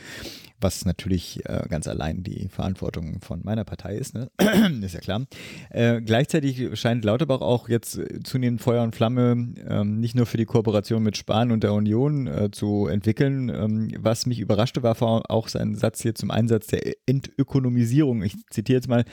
[0.61, 4.31] was natürlich äh, ganz allein die Verantwortung von meiner Partei ist, ne?
[4.83, 5.27] ist ja klar.
[5.70, 10.44] Äh, gleichzeitig scheint Lauterbach auch jetzt zunehmend Feuer und Flamme ähm, nicht nur für die
[10.44, 13.49] Kooperation mit Spahn und der Union äh, zu entwickeln.
[13.49, 18.23] Ähm, was mich überraschte, war auch sein Satz hier zum Einsatz der Entökonomisierung.
[18.23, 19.05] Ich zitiere jetzt mal,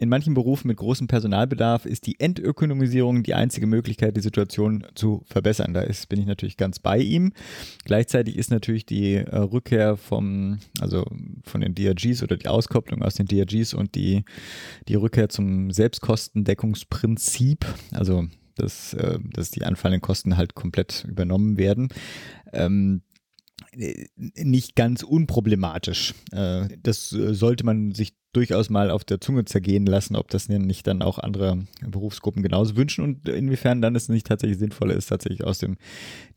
[0.00, 5.22] in manchen Berufen mit großem Personalbedarf ist die Entökonomisierung die einzige Möglichkeit, die Situation zu
[5.26, 5.74] verbessern.
[5.74, 7.34] Da ist, bin ich natürlich ganz bei ihm.
[7.84, 11.04] Gleichzeitig ist natürlich die äh, Rückkehr vom, also
[11.44, 14.24] von den DRGs oder die Auskopplung aus den DRGs und die,
[14.88, 21.88] die Rückkehr zum Selbstkostendeckungsprinzip, also dass, äh, dass die anfallenden Kosten halt komplett übernommen werden.
[22.54, 23.02] Ähm,
[23.74, 26.14] nicht ganz unproblematisch.
[26.32, 30.48] Äh, das äh, sollte man sich durchaus mal auf der Zunge zergehen lassen, ob das
[30.48, 35.06] nicht dann auch andere Berufsgruppen genauso wünschen und inwiefern dann es nicht tatsächlich sinnvoller ist,
[35.06, 35.76] tatsächlich aus dem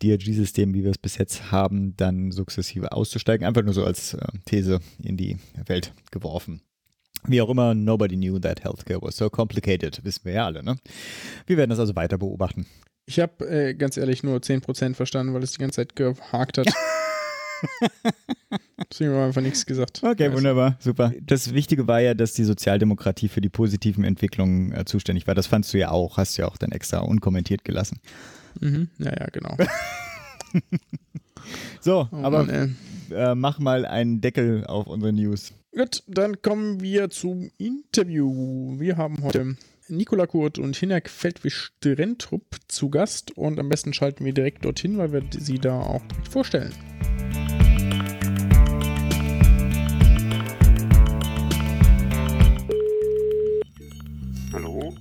[0.02, 3.46] DRG-System, wie wir es bis jetzt haben, dann sukzessive auszusteigen.
[3.46, 6.62] Einfach nur so als äh, These in die Welt geworfen.
[7.26, 10.64] Wie auch immer, nobody knew that healthcare was so complicated, wissen wir ja alle.
[10.64, 10.78] Ne?
[11.46, 12.66] Wir werden das also weiter beobachten.
[13.06, 16.68] Ich habe äh, ganz ehrlich nur 10% verstanden, weil es die ganze Zeit gehakt hat.
[18.90, 20.02] Deswegen haben wir einfach nichts gesagt.
[20.04, 20.38] Okay, also.
[20.38, 21.14] wunderbar, super.
[21.22, 25.36] Das Wichtige war ja, dass die Sozialdemokratie für die positiven Entwicklungen äh, zuständig war.
[25.36, 28.00] Das fandst du ja auch, hast du ja auch dann extra unkommentiert gelassen.
[28.60, 28.90] Mhm.
[29.00, 29.58] Ja, ja, genau.
[31.82, 32.76] so, oh, aber Mann,
[33.12, 35.54] äh, mach mal einen Deckel auf unsere News.
[35.76, 38.80] Gut, dann kommen wir zum Interview.
[38.80, 39.58] Wir haben heute
[39.90, 45.12] Nikola Kurt und Hinak Feldwisch-Drentrup zu Gast und am besten schalten wir direkt dorthin, weil
[45.12, 46.72] wir sie da auch vorstellen.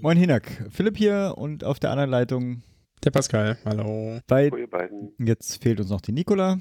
[0.02, 2.62] Moin Hinak, Philipp hier und auf der anderen Leitung
[3.04, 3.56] der Pascal.
[3.64, 4.18] Hallo.
[4.26, 5.12] Bei, Hallo ihr beiden.
[5.18, 6.58] Jetzt fehlt uns noch die Nikola.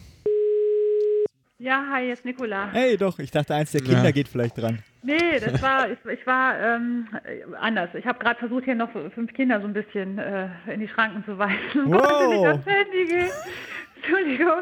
[1.57, 2.69] Ja, hi, jetzt Nicola.
[2.71, 4.11] Hey, doch, ich dachte, eins der Kinder Ja.
[4.11, 4.79] geht vielleicht dran.
[5.03, 7.89] Nee, das war, ich, ich war ähm, äh, anders.
[7.95, 11.23] Ich habe gerade versucht, hier noch fünf Kinder so ein bisschen äh, in die Schranken
[11.25, 11.57] zu weisen.
[11.85, 11.93] Wow.
[12.01, 13.29] Wollte nicht ans Handy gehen.
[13.95, 14.61] Entschuldigung,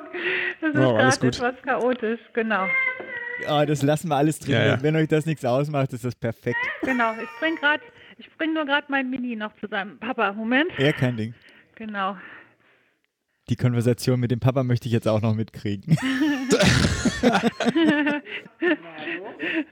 [0.61, 1.39] das ist Wow, alles gerade gut.
[1.49, 2.19] etwas chaotisch.
[2.33, 2.65] Genau,
[3.47, 4.55] Ah, das lassen wir alles drin.
[4.55, 4.81] Ja, ja.
[4.83, 6.57] Wenn euch das nichts ausmacht, ist das perfekt.
[6.81, 7.13] genau.
[7.13, 7.81] Ich bring gerade,
[8.19, 10.33] ich bring nur gerade mein Mini noch zu seinem Papa.
[10.33, 10.69] Moment.
[10.77, 11.33] Ja, kein Ding.
[11.75, 12.17] Genau.
[13.47, 15.95] Die Konversation mit dem Papa möchte ich jetzt auch noch mitkriegen.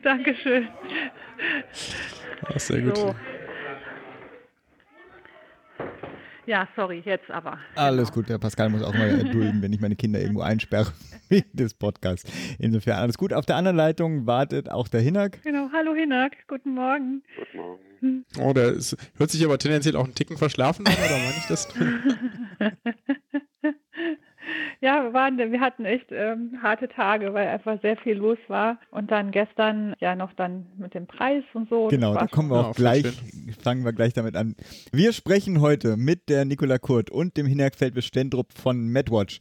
[0.02, 0.68] Dankeschön.
[2.50, 2.98] Ja, sehr gut.
[2.98, 3.14] So.
[6.48, 7.60] Ja, sorry, jetzt aber.
[7.76, 10.94] Alles gut, der Pascal muss auch mal erdulden, wenn ich meine Kinder irgendwo einsperre
[11.30, 12.32] wegen des Podcasts.
[12.58, 13.34] Insofern alles gut.
[13.34, 15.44] Auf der anderen Leitung wartet auch der Hinak.
[15.44, 15.70] Genau.
[15.74, 17.22] Hallo Hinak, guten Morgen.
[18.40, 21.48] Oh, der ist, hört sich aber tendenziell auch einen Ticken verschlafen an, oder meine ich
[21.48, 21.68] das?
[24.82, 28.80] Ja, wir, waren, wir hatten echt ähm, harte Tage, weil einfach sehr viel los war.
[28.92, 31.88] Und dann gestern ja noch dann mit dem Preis und so.
[31.88, 33.06] Genau, da kommen wir auch gleich,
[33.62, 34.56] fangen wir gleich damit an.
[34.92, 39.40] Wir sprechen heute mit der Nicola Kurt und dem Hinak Feldwisch Stendrup von MadWatch.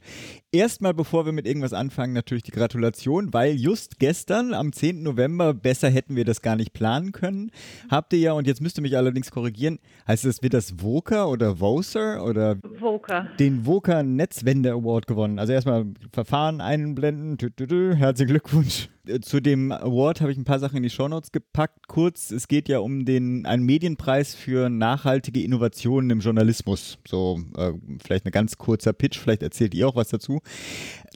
[0.52, 5.02] Erstmal, bevor wir mit irgendwas anfangen, natürlich die Gratulation, weil just gestern, am 10.
[5.02, 7.50] November, besser hätten wir das gar nicht planen können,
[7.90, 11.26] habt ihr ja, und jetzt müsst ihr mich allerdings korrigieren, heißt es, wird das Voca
[11.26, 13.28] oder Vocer oder Voker.
[13.38, 15.38] den Voca Netzwende Award gewonnen.
[15.38, 17.38] Also erstmal Verfahren einblenden.
[17.38, 17.94] Tü, tü, tü.
[17.94, 18.88] Herzlichen Glückwunsch.
[19.22, 21.88] Zu dem Award habe ich ein paar Sachen in die Shownotes gepackt.
[21.88, 26.98] Kurz, es geht ja um den einen Medienpreis für nachhaltige Innovationen im Journalismus.
[27.06, 27.72] So äh,
[28.04, 30.40] vielleicht ein ganz kurzer Pitch, vielleicht erzählt ihr auch was dazu.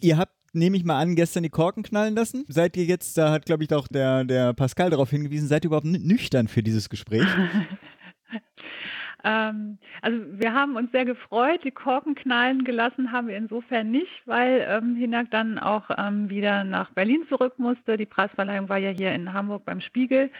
[0.00, 2.44] Ihr habt Nehme ich mal an, gestern die Korken knallen lassen.
[2.48, 5.68] Seid ihr jetzt, da hat glaube ich auch der, der Pascal darauf hingewiesen, seid ihr
[5.68, 7.22] überhaupt nüchtern für dieses Gespräch?
[9.24, 11.60] Ähm, also wir haben uns sehr gefreut.
[11.64, 16.64] Die Korken knallen gelassen haben wir insofern nicht, weil ähm, Hinak dann auch ähm, wieder
[16.64, 17.96] nach Berlin zurück musste.
[17.96, 20.30] Die Preisverleihung war ja hier in Hamburg beim Spiegel.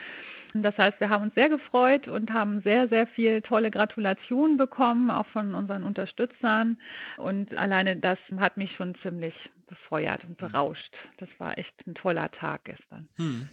[0.52, 5.10] Das heißt, wir haben uns sehr gefreut und haben sehr, sehr viel tolle Gratulationen bekommen,
[5.10, 6.76] auch von unseren Unterstützern.
[7.18, 9.34] Und alleine das hat mich schon ziemlich
[9.68, 10.92] befeuert und berauscht.
[11.18, 13.08] Das war echt ein toller Tag gestern.
[13.16, 13.48] Hm.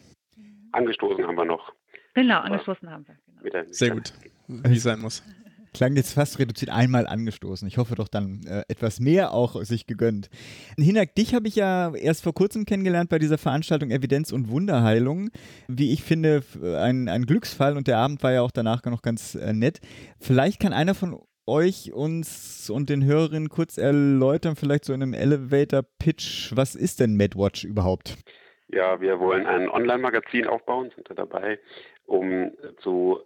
[0.72, 1.72] Angestoßen haben wir noch
[2.18, 3.16] Genau, angeschlossen haben wir.
[3.44, 3.72] Genau.
[3.72, 4.12] Sehr gut.
[4.48, 5.24] Wie es sein muss.
[5.74, 7.68] Klang jetzt fast reduziert einmal angestoßen.
[7.68, 10.30] Ich hoffe doch dann äh, etwas mehr auch sich gegönnt.
[10.78, 15.30] Hinak, dich habe ich ja erst vor kurzem kennengelernt bei dieser Veranstaltung Evidenz und Wunderheilung.
[15.68, 19.36] Wie ich finde, ein, ein Glücksfall und der Abend war ja auch danach noch ganz
[19.36, 19.80] äh, nett.
[20.20, 25.14] Vielleicht kann einer von euch uns und den Hörerinnen kurz erläutern, vielleicht so in einem
[25.14, 28.18] Elevator-Pitch, was ist denn MedWatch überhaupt?
[28.70, 31.58] Ja, wir wollen ein Online-Magazin aufbauen, sind da dabei,
[32.08, 33.20] um zu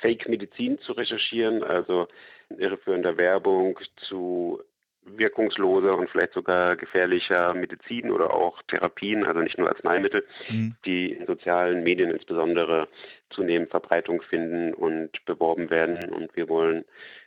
[0.00, 2.08] Fake-Medizin zu recherchieren, also
[2.56, 4.62] irreführender Werbung zu
[5.04, 10.74] wirkungsloser und vielleicht sogar gefährlicher Medizin oder auch Therapien, also nicht nur Arzneimittel, Hm.
[10.84, 12.88] die in sozialen Medien insbesondere
[13.30, 16.10] zunehmend Verbreitung finden und beworben werden.
[16.10, 16.84] Und wir wollen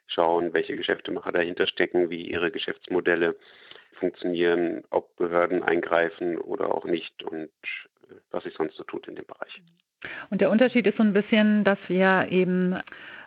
[0.07, 3.35] schauen, welche Geschäftemacher dahinter stecken, wie ihre Geschäftsmodelle
[3.93, 7.49] funktionieren, ob Behörden eingreifen oder auch nicht und
[8.09, 9.61] äh, was sich sonst so tut in dem Bereich.
[10.29, 12.75] Und der Unterschied ist so ein bisschen, dass wir eben,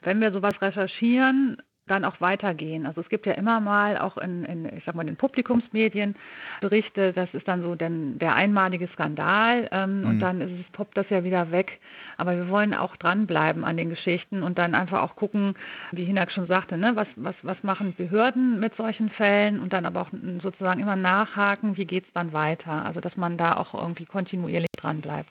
[0.03, 2.87] wenn wir sowas recherchieren, dann auch weitergehen.
[2.87, 6.17] Also es gibt ja immer mal auch in, in ich sag mal, in Publikumsmedien
[6.63, 10.07] Berichte, das ist dann so denn der einmalige Skandal ähm, Mhm.
[10.07, 11.79] und dann ist es, poppt das ja wieder weg.
[12.17, 15.57] Aber wir wollen auch dranbleiben an den Geschichten und dann einfach auch gucken,
[15.93, 19.85] wie Hinak schon sagte, ne, was, was, was machen Behörden mit solchen Fällen und dann
[19.85, 20.11] aber auch
[20.43, 22.87] sozusagen immer nachhaken, wie geht's dann weiter.
[22.87, 25.29] Also dass man da auch irgendwie kontinuierlich dranbleibt.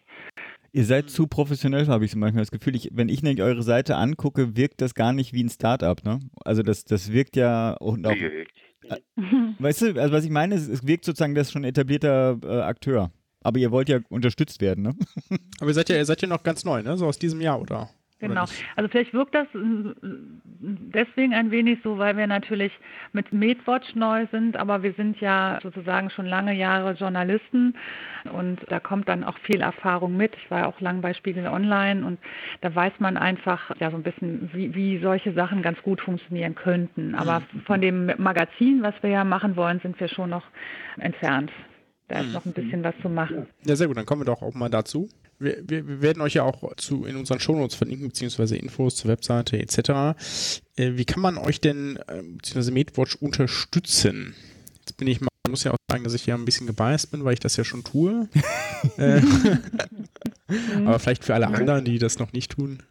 [0.75, 2.75] Ihr seid zu professionell, habe ich so manchmal das Gefühl.
[2.75, 6.19] Ich, wenn ich nämlich eure Seite angucke, wirkt das gar nicht wie ein Startup, ne?
[6.43, 8.15] Also das, das wirkt ja und auch,
[9.59, 12.39] weißt du, also was ich meine, es, es wirkt sozusagen, das ist schon ein etablierter
[12.43, 13.11] äh, Akteur.
[13.43, 14.95] Aber ihr wollt ja unterstützt werden, ne?
[15.59, 16.97] Aber ihr seid ja, ihr seid ja noch ganz neu, ne?
[16.97, 17.89] So aus diesem Jahr, oder?
[18.29, 18.45] Genau.
[18.75, 19.93] Also vielleicht wirkt das äh,
[20.61, 22.71] deswegen ein wenig so, weil wir natürlich
[23.11, 27.75] mit MedWatch neu sind, aber wir sind ja sozusagen schon lange Jahre Journalisten
[28.31, 30.33] und da kommt dann auch viel Erfahrung mit.
[30.35, 32.19] Ich war ja auch lang bei Spiegel Online und
[32.61, 36.55] da weiß man einfach ja so ein bisschen, wie, wie solche Sachen ganz gut funktionieren
[36.55, 37.15] könnten.
[37.15, 40.43] Aber von dem Magazin, was wir ja machen wollen, sind wir schon noch
[40.97, 41.51] entfernt.
[42.07, 43.47] Da ist noch ein bisschen was zu machen.
[43.65, 45.09] Ja, sehr gut, dann kommen wir doch auch mal dazu.
[45.43, 49.57] Wir, wir, werden euch ja auch zu, in unseren Shownotes verlinken, beziehungsweise Infos zur Webseite
[49.59, 49.77] etc.
[50.75, 54.35] Äh, wie kann man euch denn, äh, beziehungsweise MedWatch unterstützen?
[54.79, 57.11] Jetzt bin ich mal, ich muss ja auch sagen, dass ich ja ein bisschen gebiased
[57.11, 58.27] bin, weil ich das ja schon tue.
[58.97, 59.21] äh,
[60.85, 62.83] aber vielleicht für alle anderen, die das noch nicht tun.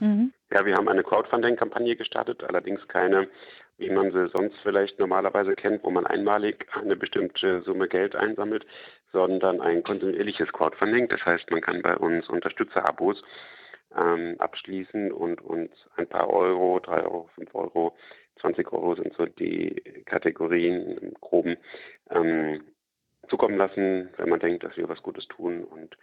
[0.00, 0.32] Mhm.
[0.50, 3.28] Ja, wir haben eine Crowdfunding-Kampagne gestartet, allerdings keine
[3.78, 8.66] wie man sie sonst vielleicht normalerweise kennt, wo man einmalig eine bestimmte Summe Geld einsammelt,
[9.12, 11.08] sondern ein kontinuierliches Crowdfunding.
[11.08, 13.22] Das heißt, man kann bei uns Unterstützerabos
[13.96, 17.96] ähm, abschließen und uns ein paar Euro, drei Euro, fünf Euro,
[18.40, 21.56] 20 Euro sind so die Kategorien im Groben
[22.10, 22.62] ähm,
[23.28, 25.96] zukommen lassen, wenn man denkt, dass wir was Gutes tun und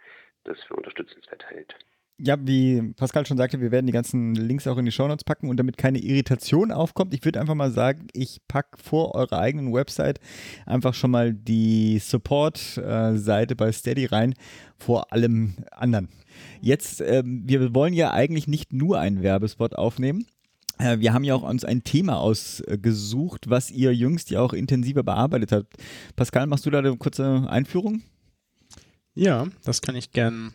[0.44, 1.74] das für unterstützenswert hält.
[2.18, 5.50] Ja, wie Pascal schon sagte, wir werden die ganzen Links auch in die Shownotes packen
[5.50, 9.74] und damit keine Irritation aufkommt, ich würde einfach mal sagen, ich packe vor eurer eigenen
[9.74, 10.18] Website
[10.64, 14.32] einfach schon mal die Support-Seite bei Steady rein,
[14.78, 16.08] vor allem anderen.
[16.62, 20.26] Jetzt, äh, wir wollen ja eigentlich nicht nur einen Werbespot aufnehmen,
[20.78, 25.02] äh, wir haben ja auch uns ein Thema ausgesucht, was ihr jüngst ja auch intensiver
[25.02, 25.74] bearbeitet habt.
[26.16, 28.02] Pascal, machst du da eine kurze Einführung?
[29.14, 30.52] Ja, das kann ich gern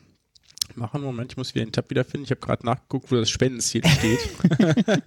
[0.78, 1.02] machen.
[1.02, 2.26] Moment, ich muss wieder den Tab wiederfinden.
[2.26, 4.20] Ich habe gerade nachgeguckt, wo das Spendenziel steht.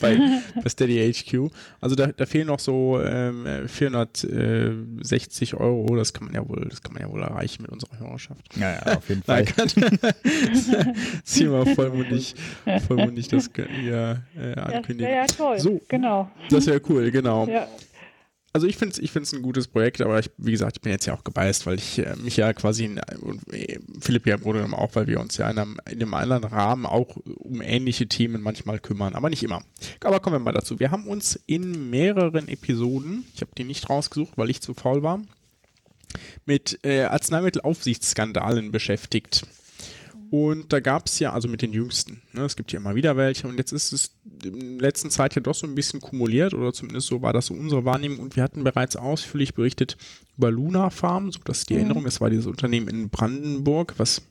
[0.00, 0.18] bei,
[0.62, 1.50] bei Steady HQ.
[1.80, 5.96] Also da, da fehlen noch so ähm, 460 Euro.
[5.96, 8.56] Das kann man ja wohl, das kann man ja wohl erreichen mit unserer Hörerschaft.
[8.56, 9.46] Ja, ja auf jeden Fall.
[11.24, 12.34] Zieh mal vollmundig,
[12.86, 14.98] vollmundig das hier äh, ankündigen.
[14.98, 15.58] Das wäre ja toll.
[15.58, 16.30] So, genau.
[16.50, 17.46] Das wäre cool, genau.
[17.46, 17.66] Ja.
[18.54, 20.92] Also ich finde es ich find's ein gutes Projekt, aber ich, wie gesagt, ich bin
[20.92, 24.42] jetzt ja auch gebeißt, weil ich äh, mich ja quasi, in, äh, Philipp ja im
[24.42, 27.62] Grunde genommen auch, weil wir uns ja in einem, in einem anderen Rahmen auch um
[27.62, 29.62] ähnliche Themen manchmal kümmern, aber nicht immer.
[30.00, 30.78] Aber kommen wir mal dazu.
[30.80, 35.02] Wir haben uns in mehreren Episoden, ich habe die nicht rausgesucht, weil ich zu faul
[35.02, 35.22] war,
[36.44, 39.46] mit äh, Arzneimittelaufsichtsskandalen beschäftigt.
[40.32, 43.18] Und da gab es ja, also mit den jüngsten, ne, es gibt ja immer wieder
[43.18, 46.54] welche und jetzt ist es in der letzten Zeit ja doch so ein bisschen kumuliert
[46.54, 49.98] oder zumindest so war das so unsere Wahrnehmung und wir hatten bereits ausführlich berichtet
[50.38, 51.80] über Luna Farm, so dass die mhm.
[51.80, 54.22] Erinnerung, das war dieses Unternehmen in Brandenburg, was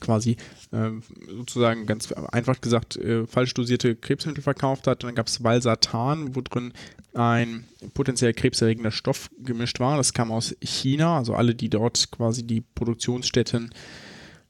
[0.00, 0.36] quasi
[0.72, 0.90] äh,
[1.28, 5.04] sozusagen ganz einfach gesagt äh, falsch dosierte Krebsmittel verkauft hat.
[5.04, 6.72] Und dann gab es Valsartan, wo drin
[7.14, 9.96] ein potenziell krebserregender Stoff gemischt war.
[9.96, 13.70] Das kam aus China, also alle, die dort quasi die Produktionsstätten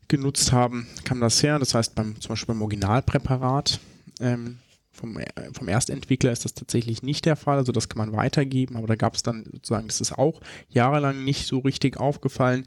[0.08, 1.58] genutzt haben, kam das her.
[1.58, 3.80] Das heißt, beim, zum Beispiel beim Originalpräparat
[4.20, 4.58] ähm,
[4.90, 7.58] vom, äh, vom Erstentwickler ist das tatsächlich nicht der Fall.
[7.58, 11.24] Also das kann man weitergeben, aber da gab es dann sozusagen, das ist auch jahrelang
[11.24, 12.64] nicht so richtig aufgefallen.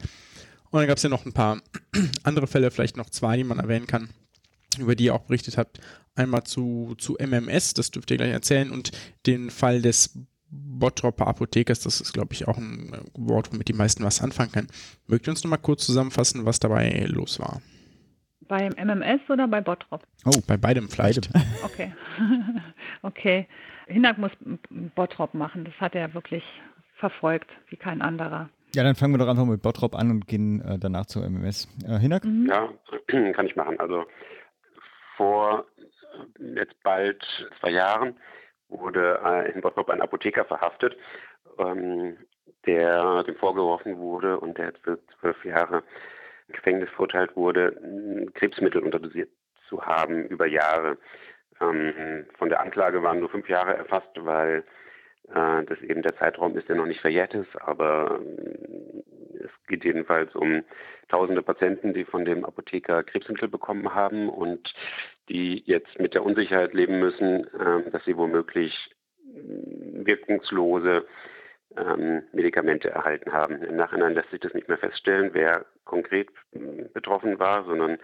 [0.70, 1.62] Und dann gab es ja noch ein paar
[2.24, 4.10] andere Fälle, vielleicht noch zwei, die man erwähnen kann,
[4.78, 5.80] über die ihr auch berichtet habt.
[6.16, 8.90] Einmal zu, zu MMS, das dürft ihr gleich erzählen, und
[9.26, 10.18] den Fall des
[10.50, 14.52] Bottropper Apothekers, das ist, glaube ich, auch ein äh, Wort, womit die meisten was anfangen
[14.52, 14.68] können.
[15.06, 17.60] Mögt ihr uns nochmal kurz zusammenfassen, was dabei los war?
[18.40, 20.06] Beim MMS oder bei Bottrop?
[20.24, 21.32] Oh, bei beidem vielleicht.
[21.32, 21.50] Beidem.
[21.64, 21.92] Okay.
[23.02, 23.48] okay.
[23.88, 24.32] Hinak muss
[24.94, 25.64] Bottrop machen.
[25.64, 26.44] Das hat er wirklich
[26.94, 28.48] verfolgt, wie kein anderer.
[28.74, 31.68] Ja, dann fangen wir doch einfach mit Bottrop an und gehen äh, danach zu MMS.
[31.86, 32.24] Äh, Hinak?
[32.24, 32.46] Mhm.
[32.48, 32.68] Ja,
[33.32, 33.78] kann ich machen.
[33.80, 34.04] Also
[35.16, 35.66] vor
[36.38, 37.24] jetzt bald
[37.60, 38.16] zwei Jahren
[38.68, 40.96] wurde äh, in Bottrop ein Apotheker verhaftet,
[41.58, 42.16] ähm,
[42.66, 45.82] der dem vorgeworfen wurde und der für zwölf Jahre
[46.48, 47.76] Gefängnis verurteilt wurde,
[48.34, 49.30] Krebsmittel unterdosiert
[49.68, 50.98] zu haben über Jahre.
[51.60, 54.64] Ähm, von der Anklage waren nur fünf Jahre erfasst, weil
[55.28, 59.84] äh, das eben der Zeitraum ist, der noch nicht verjährt ist, aber äh, es geht
[59.84, 60.64] jedenfalls um
[61.08, 64.72] tausende Patienten, die von dem Apotheker Krebsmittel bekommen haben und
[65.28, 68.90] die jetzt mit der Unsicherheit leben müssen, äh, dass sie womöglich
[69.34, 71.06] wirkungslose
[71.76, 73.62] ähm, Medikamente erhalten haben.
[73.62, 76.28] Im Nachhinein lässt sich das nicht mehr feststellen, wer konkret
[76.94, 77.98] betroffen war, sondern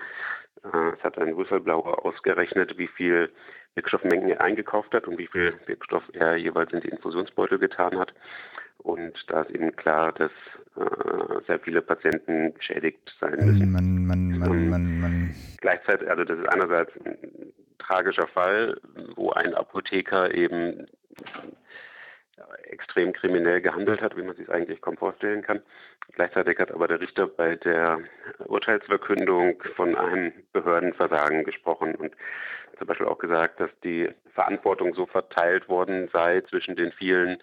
[0.64, 3.31] es hat ein Whistleblower ausgerechnet, wie viel
[3.75, 8.12] Wirkstoffmengen er eingekauft hat und wie viel Wirkstoff er jeweils in die Infusionsbeutel getan hat.
[8.79, 10.31] Und da ist eben klar, dass
[10.77, 13.72] äh, sehr viele Patienten geschädigt sein müssen.
[13.72, 15.35] Man, man, man, man, man.
[15.61, 17.16] Gleichzeitig, also das ist einerseits ein
[17.79, 18.81] tragischer Fall,
[19.14, 20.87] wo ein Apotheker eben
[22.64, 25.62] extrem kriminell gehandelt hat, wie man sich eigentlich kaum vorstellen kann.
[26.12, 28.00] Gleichzeitig hat aber der Richter bei der
[28.46, 32.14] Urteilsverkündung von einem Behördenversagen gesprochen und
[32.78, 37.38] zum Beispiel auch gesagt, dass die Verantwortung so verteilt worden sei zwischen den vielen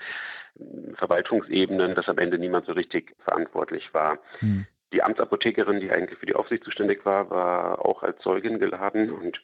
[0.95, 4.19] Verwaltungsebenen, dass am Ende niemand so richtig verantwortlich war.
[4.39, 4.65] Hm.
[4.91, 9.39] Die Amtsapothekerin, die eigentlich für die Aufsicht zuständig war, war auch als Zeugin geladen und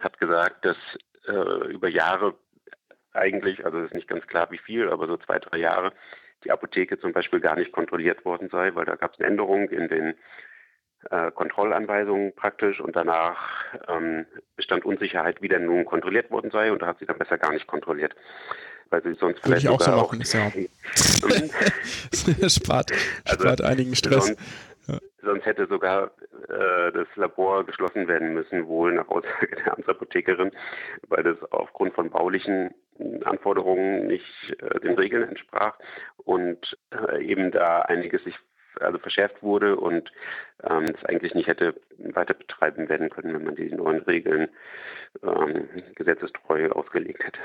[0.00, 0.76] hat gesagt, dass
[1.28, 2.34] äh, über Jahre
[3.12, 5.92] eigentlich, also es ist nicht ganz klar wie viel, aber so zwei, drei Jahre,
[6.44, 9.68] die Apotheke zum Beispiel gar nicht kontrolliert worden sei, weil da gab es eine Änderung
[9.68, 10.14] in den
[11.10, 13.38] äh, Kontrollanweisungen praktisch und danach
[13.88, 17.38] ähm, bestand Unsicherheit, wie denn nun kontrolliert worden sei und da hat sie dann besser
[17.38, 18.14] gar nicht kontrolliert.
[18.90, 20.50] Weil sie sonst Würde vielleicht ich auch so machen, ja.
[22.48, 22.92] spart,
[23.24, 24.26] Also, spart einigen Stress.
[24.26, 24.40] Sonst,
[25.42, 26.10] sonst hätte sogar
[26.48, 30.52] äh, das Labor geschlossen werden müssen, wohl nach Aussage der Amtsapothekerin,
[31.08, 32.74] weil das aufgrund von baulichen
[33.24, 35.78] Anforderungen nicht äh, den Regeln entsprach
[36.18, 38.36] und äh, eben da einiges sich
[38.80, 40.10] also verschärft wurde und
[40.64, 44.48] ähm, es eigentlich nicht hätte weiter betreiben werden können, wenn man die neuen Regeln
[45.22, 47.40] ähm, gesetzestreu ausgelegt hätte.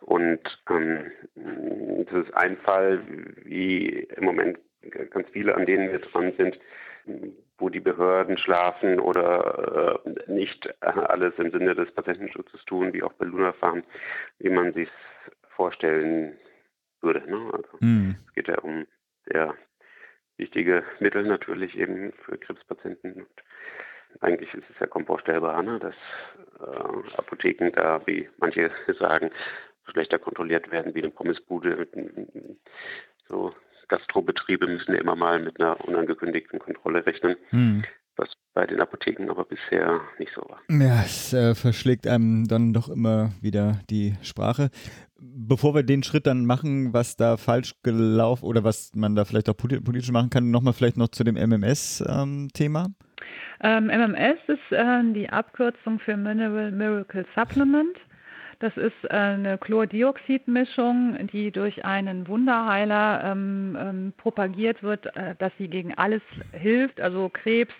[0.00, 1.12] Und ähm,
[2.10, 3.00] das ist ein Fall,
[3.44, 4.58] wie im Moment
[4.90, 6.58] ganz viele, an denen wir dran sind,
[7.58, 13.12] wo die Behörden schlafen oder äh, nicht alles im Sinne des Patentenschutzes tun, wie auch
[13.14, 13.82] bei Luna Farm,
[14.38, 14.88] wie man sich
[15.50, 16.36] vorstellen
[17.00, 17.28] würde.
[17.30, 17.50] Ne?
[17.52, 18.16] Also, mm.
[18.26, 18.86] Es geht ja um
[19.24, 19.54] sehr
[20.36, 23.14] wichtige Mittel natürlich eben für Krebspatienten.
[23.14, 23.42] Und
[24.22, 25.94] eigentlich ist es ja kaum vorstellbar, ne, dass
[26.60, 29.30] äh, Apotheken da, wie manche sagen,
[29.90, 31.88] schlechter kontrolliert werden wie eine Pommesbude.
[33.28, 33.54] So
[33.88, 37.36] Gastrobetriebe müssen ja immer mal mit einer unangekündigten Kontrolle rechnen.
[37.50, 37.84] Hm.
[38.16, 40.60] Was bei den Apotheken aber bisher nicht so war.
[40.70, 44.70] Ja, es äh, verschlägt einem dann doch immer wieder die Sprache.
[45.18, 49.50] Bevor wir den Schritt dann machen, was da falsch gelaufen oder was man da vielleicht
[49.50, 52.88] auch politisch machen kann, nochmal vielleicht noch zu dem MMS-Thema.
[53.60, 57.96] Ähm, MMS ist äh, die Abkürzung für Mineral Miracle Supplement.
[58.58, 65.52] Das ist äh, eine Chlordioxidmischung, die durch einen Wunderheiler ähm, ähm, propagiert wird, äh, dass
[65.58, 67.74] sie gegen alles hilft, also Krebs,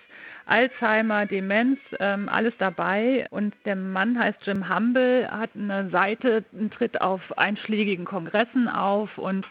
[0.45, 3.27] Alzheimer, Demenz, ähm, alles dabei.
[3.31, 9.47] Und der Mann heißt Jim Humble, hat eine Seite, tritt auf einschlägigen Kongressen auf und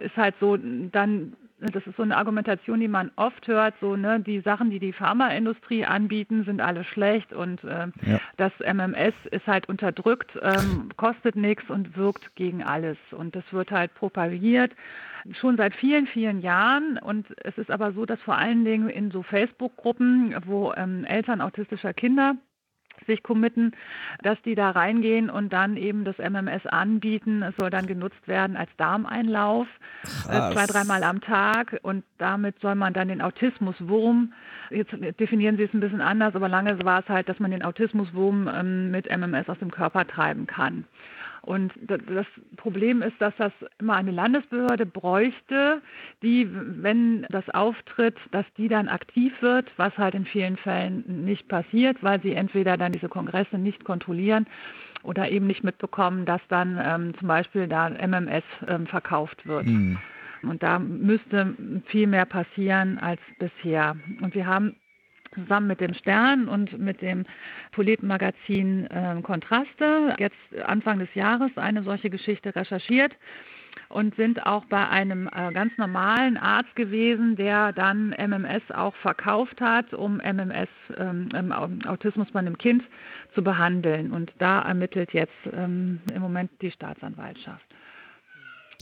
[0.00, 1.34] ist halt so dann
[1.72, 4.92] das ist so eine Argumentation, die man oft hört, so ne, die Sachen, die die
[4.92, 8.20] Pharmaindustrie anbieten, sind alle schlecht und äh, ja.
[8.36, 13.70] das MMS ist halt unterdrückt, ähm, kostet nichts und wirkt gegen alles und das wird
[13.70, 14.72] halt propagiert
[15.40, 16.98] schon seit vielen, vielen Jahren.
[16.98, 21.40] Und es ist aber so, dass vor allen Dingen in so Facebook-Gruppen, wo ähm, Eltern
[21.40, 22.36] autistischer Kinder
[23.06, 23.72] sich committen,
[24.22, 27.42] dass die da reingehen und dann eben das MMS anbieten.
[27.42, 29.66] Es soll dann genutzt werden als Darmeinlauf,
[30.28, 34.32] äh, zwei, dreimal am Tag und damit soll man dann den Autismuswurm,
[34.70, 37.62] jetzt definieren Sie es ein bisschen anders, aber lange war es halt, dass man den
[37.62, 40.84] Autismuswurm ähm, mit MMS aus dem Körper treiben kann.
[41.44, 42.26] Und das
[42.56, 45.82] Problem ist, dass das immer eine Landesbehörde bräuchte,
[46.22, 51.46] die, wenn das auftritt, dass die dann aktiv wird, was halt in vielen Fällen nicht
[51.48, 54.46] passiert, weil sie entweder dann diese Kongresse nicht kontrollieren
[55.02, 59.66] oder eben nicht mitbekommen, dass dann ähm, zum Beispiel da MMS ähm, verkauft wird.
[59.66, 59.98] Mhm.
[60.42, 61.54] Und da müsste
[61.86, 63.96] viel mehr passieren als bisher.
[64.22, 64.76] Und wir haben
[65.34, 67.24] zusammen mit dem Stern und mit dem
[67.72, 73.12] Poletenmagazin äh, Kontraste jetzt Anfang des Jahres eine solche Geschichte recherchiert
[73.88, 79.60] und sind auch bei einem äh, ganz normalen Arzt gewesen, der dann MMS auch verkauft
[79.60, 81.52] hat, um MMS, ähm,
[81.86, 82.82] Autismus bei einem Kind
[83.34, 84.12] zu behandeln.
[84.12, 87.64] Und da ermittelt jetzt ähm, im Moment die Staatsanwaltschaft.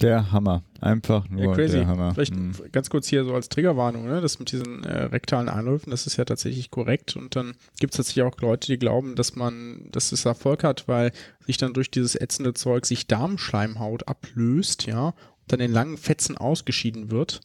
[0.00, 0.62] Der Hammer.
[0.80, 2.14] Einfach nur ja, der Hammer.
[2.14, 2.54] Vielleicht mhm.
[2.72, 4.20] ganz kurz hier so als Triggerwarnung, ne?
[4.20, 7.16] das mit diesen äh, rektalen Anläufen, das ist ja tatsächlich korrekt.
[7.16, 10.88] Und dann gibt es tatsächlich auch Leute, die glauben, dass man, dass es Erfolg hat,
[10.88, 11.12] weil
[11.46, 15.14] sich dann durch dieses ätzende Zeug sich Darmschleimhaut ablöst, ja, und
[15.48, 17.40] dann in langen Fetzen ausgeschieden wird.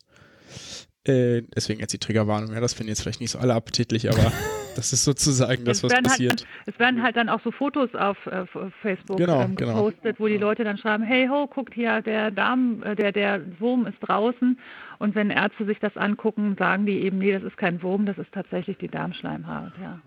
[1.07, 4.31] Äh, deswegen jetzt die Triggerwarnung, ja, das finden jetzt vielleicht nicht so alle appetitlich, aber
[4.75, 6.41] das ist sozusagen das, was passiert.
[6.41, 8.45] Halt, es werden halt dann auch so Fotos auf, äh,
[8.81, 9.75] Facebook genau, ähm, genau.
[9.75, 10.19] gepostet, genau.
[10.19, 13.87] wo die Leute dann schreiben, hey ho, guckt hier, der Darm, äh, der, der Wurm
[13.87, 14.59] ist draußen.
[14.99, 18.17] Und wenn Ärzte sich das angucken, sagen die eben, nee, das ist kein Wurm, das
[18.17, 19.99] ist tatsächlich die Darmschleimhaut, ja.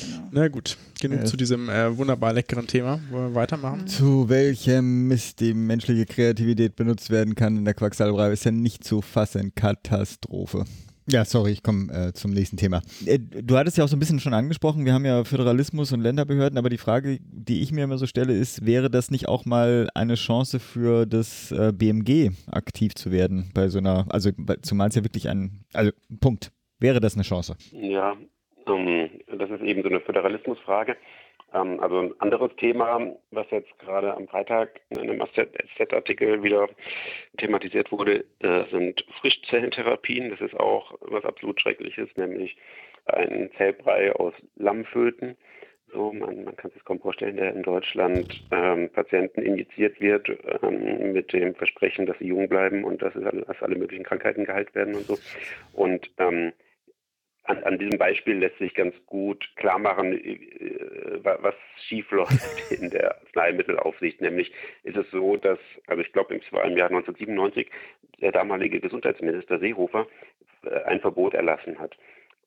[0.00, 0.28] Genau.
[0.30, 1.24] Na gut, genug ja.
[1.24, 3.00] zu diesem äh, wunderbar leckeren Thema.
[3.10, 3.86] Wollen wir weitermachen?
[3.86, 8.84] Zu welchem Mist die menschliche Kreativität benutzt werden kann in der Quacksalberei ist ja nicht
[8.84, 9.54] zu fassen.
[9.54, 10.64] Katastrophe.
[11.10, 12.80] Ja, sorry, ich komme äh, zum nächsten Thema.
[13.06, 16.00] Äh, du hattest ja auch so ein bisschen schon angesprochen, wir haben ja Föderalismus und
[16.00, 19.44] Länderbehörden, aber die Frage, die ich mir immer so stelle, ist, wäre das nicht auch
[19.44, 24.30] mal eine Chance für das äh, BMG aktiv zu werden bei so einer, also
[24.62, 25.90] zumal es ja wirklich ein, also
[26.20, 27.56] Punkt, wäre das eine Chance?
[27.72, 28.16] Ja,
[28.66, 30.96] das ist eben so eine Föderalismusfrage.
[31.54, 36.68] Ähm, also ein anderes Thema, was jetzt gerade am Freitag in einem SZ-Artikel wieder
[37.38, 40.30] thematisiert wurde, äh, sind Frischzellentherapien.
[40.30, 42.56] Das ist auch was absolut Schreckliches, nämlich
[43.06, 45.36] ein Zellbrei aus Lammföten.
[45.92, 50.26] So, man, man kann sich kaum vorstellen, der in Deutschland ähm, Patienten injiziert wird
[50.62, 54.74] ähm, mit dem Versprechen, dass sie jung bleiben und dass, dass alle möglichen Krankheiten geheilt
[54.74, 55.18] werden und so.
[55.74, 56.54] Und ähm,
[57.44, 61.54] an, an, diesem Beispiel lässt sich ganz gut klar machen, äh, was
[61.88, 64.20] schiefläuft in der Arzneimittelaufsicht.
[64.20, 64.52] Nämlich
[64.84, 67.70] ist es so, dass, also ich glaube, es war im Jahr 1997,
[68.20, 70.06] der damalige Gesundheitsminister Seehofer
[70.64, 71.96] äh, ein Verbot erlassen hat.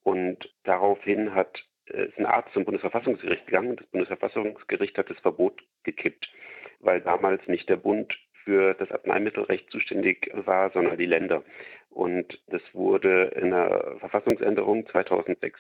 [0.03, 5.19] Und daraufhin hat äh, ist ein Arzt zum Bundesverfassungsgericht gegangen und das Bundesverfassungsgericht hat das
[5.19, 6.29] Verbot gekippt,
[6.79, 11.43] weil damals nicht der Bund für das Arzneimittelrecht zuständig war, sondern die Länder.
[11.95, 15.57] Und das wurde in einer Verfassungsänderung 2006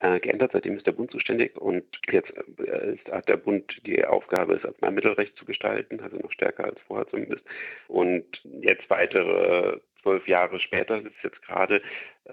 [0.00, 0.50] äh, geändert.
[0.52, 5.34] Seitdem ist der Bund zuständig und jetzt äh, hat der Bund die Aufgabe, das Arzneimittelrecht
[5.34, 7.42] zu gestalten, also noch stärker als vorher zumindest.
[7.88, 8.26] Und
[8.60, 11.80] jetzt weitere zwölf Jahre später, das ist jetzt gerade,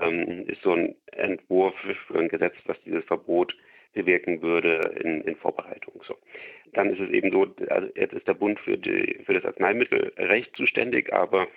[0.01, 1.75] ähm, ist so ein Entwurf
[2.07, 3.55] für ein Gesetz, was dieses Verbot
[3.93, 6.01] bewirken würde in, in Vorbereitung.
[6.05, 6.17] So.
[6.73, 10.55] Dann ist es eben so, also jetzt ist der Bund für, die, für das Arzneimittelrecht
[10.57, 11.47] zuständig, aber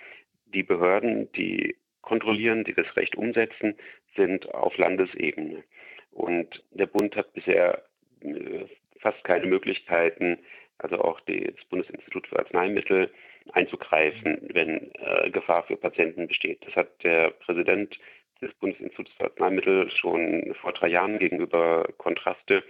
[0.53, 3.75] die Behörden, die kontrollieren, die das Recht umsetzen,
[4.15, 5.63] sind auf Landesebene.
[6.11, 7.83] Und der Bund hat bisher
[8.21, 8.65] äh,
[8.99, 10.39] fast keine Möglichkeiten,
[10.77, 13.11] also auch das Bundesinstitut für Arzneimittel
[13.51, 16.65] einzugreifen, wenn äh, Gefahr für Patienten besteht.
[16.65, 17.99] Das hat der Präsident
[18.41, 22.63] des Bundesinstituts für Arzneimittel schon vor drei Jahren gegenüber Kontraste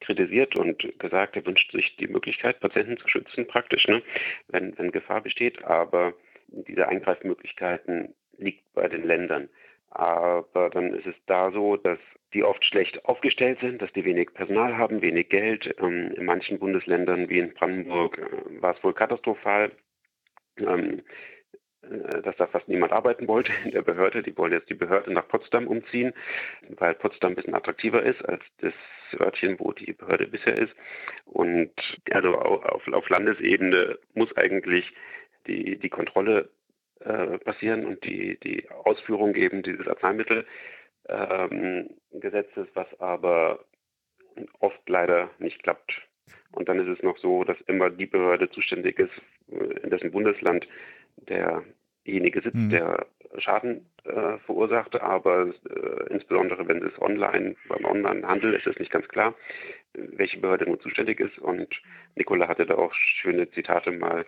[0.00, 4.02] kritisiert und gesagt, er wünscht sich die Möglichkeit, Patienten zu schützen, praktisch, ne,
[4.48, 5.62] wenn, wenn Gefahr besteht.
[5.64, 6.14] Aber
[6.52, 9.48] diese Eingreifmöglichkeiten liegt bei den Ländern.
[9.90, 11.98] Aber dann ist es da so, dass
[12.32, 15.74] die oft schlecht aufgestellt sind, dass die wenig Personal haben, wenig Geld.
[15.80, 19.72] Ähm, in manchen Bundesländern wie in Brandenburg äh, war es wohl katastrophal,
[20.58, 21.02] ähm,
[21.82, 24.22] äh, dass da fast niemand arbeiten wollte in der Behörde.
[24.22, 26.12] Die wollen jetzt die Behörde nach Potsdam umziehen,
[26.68, 28.74] weil Potsdam ein bisschen attraktiver ist als das
[29.18, 30.74] Örtchen, wo die Behörde bisher ist.
[31.24, 31.72] Und
[32.12, 34.92] also auf, auf Landesebene muss eigentlich
[35.46, 36.48] die, die Kontrolle
[37.00, 40.46] äh, passieren und die, die Ausführung eben dieses Arzneimittelgesetzes,
[41.08, 43.64] ähm, was aber
[44.58, 46.02] oft leider nicht klappt.
[46.52, 49.12] Und dann ist es noch so, dass immer die Behörde zuständig ist,
[49.50, 50.66] äh, in dessen Bundesland
[51.28, 52.70] derjenige sitzt, mhm.
[52.70, 53.06] der
[53.38, 55.00] Schaden äh, verursacht.
[55.00, 59.34] Aber äh, insbesondere wenn es online, beim Onlinehandel ist es nicht ganz klar,
[59.94, 61.38] welche Behörde nun zuständig ist.
[61.38, 61.80] Und
[62.16, 64.26] Nicola hatte da auch schöne Zitate mal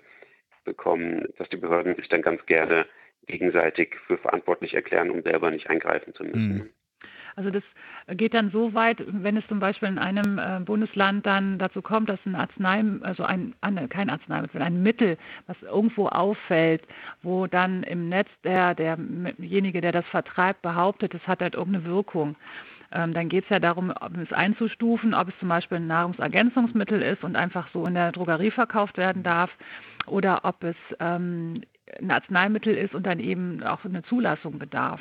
[0.64, 2.86] bekommen, dass die Behörden sich dann ganz gerne
[3.26, 6.54] gegenseitig für verantwortlich erklären, um selber nicht eingreifen zu müssen.
[6.54, 6.70] Mhm.
[7.36, 7.62] Also das
[8.08, 12.10] geht dann so weit, wenn es zum Beispiel in einem äh, Bundesland dann dazu kommt,
[12.10, 13.54] dass ein Arzneimittel, also ein,
[13.88, 16.82] kein Arzneimittel, ein Mittel, was irgendwo auffällt,
[17.22, 22.36] wo dann im Netz der, derjenige, der das vertreibt, behauptet, es hat halt irgendeine Wirkung.
[22.92, 23.92] Ähm, dann geht es ja darum,
[24.22, 28.50] es einzustufen, ob es zum Beispiel ein Nahrungsergänzungsmittel ist und einfach so in der Drogerie
[28.50, 29.50] verkauft werden darf
[30.06, 31.62] oder ob es ähm,
[32.00, 35.00] ein Arzneimittel ist und dann eben auch eine Zulassung bedarf.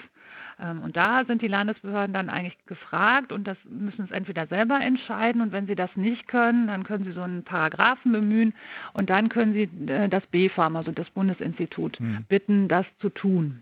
[0.60, 4.80] Ähm, und da sind die Landesbehörden dann eigentlich gefragt und das müssen es entweder selber
[4.80, 8.54] entscheiden und wenn sie das nicht können, dann können sie so einen Paragraphen bemühen
[8.94, 12.26] und dann können sie äh, das BfArM, also das Bundesinstitut, hm.
[12.28, 13.62] bitten, das zu tun.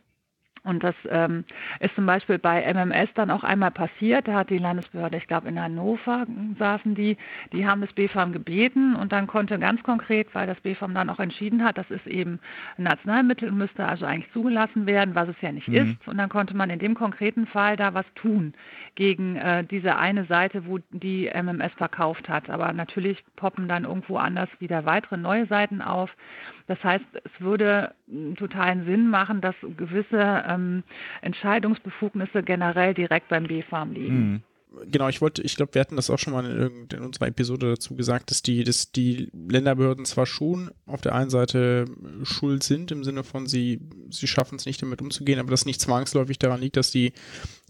[0.63, 1.45] Und das ähm,
[1.79, 4.27] ist zum Beispiel bei MMS dann auch einmal passiert.
[4.27, 6.25] Da hat die Landesbehörde, ich glaube in Hannover
[6.57, 7.17] saßen die,
[7.53, 11.19] die haben das BfArM gebeten und dann konnte ganz konkret, weil das BfArM dann auch
[11.19, 12.39] entschieden hat, das ist eben
[12.77, 15.75] ein Arzneimittel und müsste also eigentlich zugelassen werden, was es ja nicht mhm.
[15.75, 16.07] ist.
[16.07, 18.53] Und dann konnte man in dem konkreten Fall da was tun
[18.95, 22.49] gegen äh, diese eine Seite, wo die MMS verkauft hat.
[22.49, 26.09] Aber natürlich poppen dann irgendwo anders wieder weitere neue Seiten auf.
[26.69, 27.95] Das heißt, es würde
[28.37, 30.83] totalen Sinn machen, dass gewisse ähm,
[31.21, 34.15] Entscheidungsbefugnisse generell direkt beim BfArM liegen.
[34.15, 34.43] Mhm
[34.85, 37.71] genau, ich wollte, ich glaube, wir hatten das auch schon mal in, in, unserer Episode
[37.71, 41.85] dazu gesagt, dass die, dass die Länderbehörden zwar schon auf der einen Seite
[42.23, 45.81] schuld sind, im Sinne von sie, sie schaffen es nicht damit umzugehen, aber das nicht
[45.81, 47.13] zwangsläufig daran liegt, dass die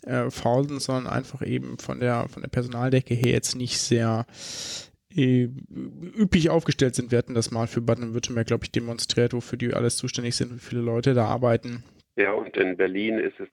[0.04, 4.26] äh, faul sind, sondern einfach eben von der, von der Personaldecke her jetzt nicht sehr
[4.28, 7.12] äh, üppig aufgestellt sind.
[7.12, 10.60] Wir hatten das mal für Baden-Württemberg, glaube ich, demonstriert, wofür die alles zuständig sind, wie
[10.60, 11.84] viele Leute da arbeiten.
[12.16, 13.48] Ja, und in Berlin ist es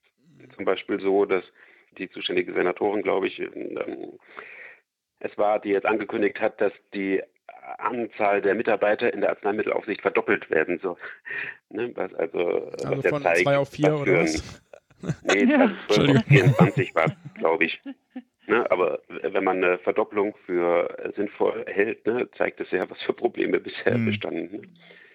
[0.55, 1.45] zum Beispiel so, dass
[1.99, 4.19] die zuständige Senatorin, glaube ich, ähm,
[5.21, 7.23] es war, die jetzt angekündigt hat, dass die
[7.79, 10.97] Anzahl der Mitarbeiter in der Arzneimittelaufsicht verdoppelt werden soll.
[11.69, 14.63] Ne, was also, also was von zeigt, zwei auf vier oder was?
[15.25, 15.73] Nee, ja.
[15.89, 17.81] 12 auf 24 war glaube ich.
[18.49, 23.13] Ne, aber wenn man eine Verdopplung für sinnvoll hält, ne, zeigt es ja, was für
[23.13, 24.07] Probleme bisher mhm.
[24.07, 24.61] bestanden.
[24.61, 24.69] Ne?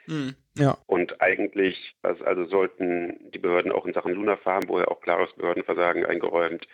[0.08, 0.36] Mhm.
[0.58, 0.78] Ja.
[0.86, 6.06] Und eigentlich, also sollten die Behörden auch in Sachen Lunafarm, wo ja auch klares Behördenversagen
[6.06, 6.68] eingeräumt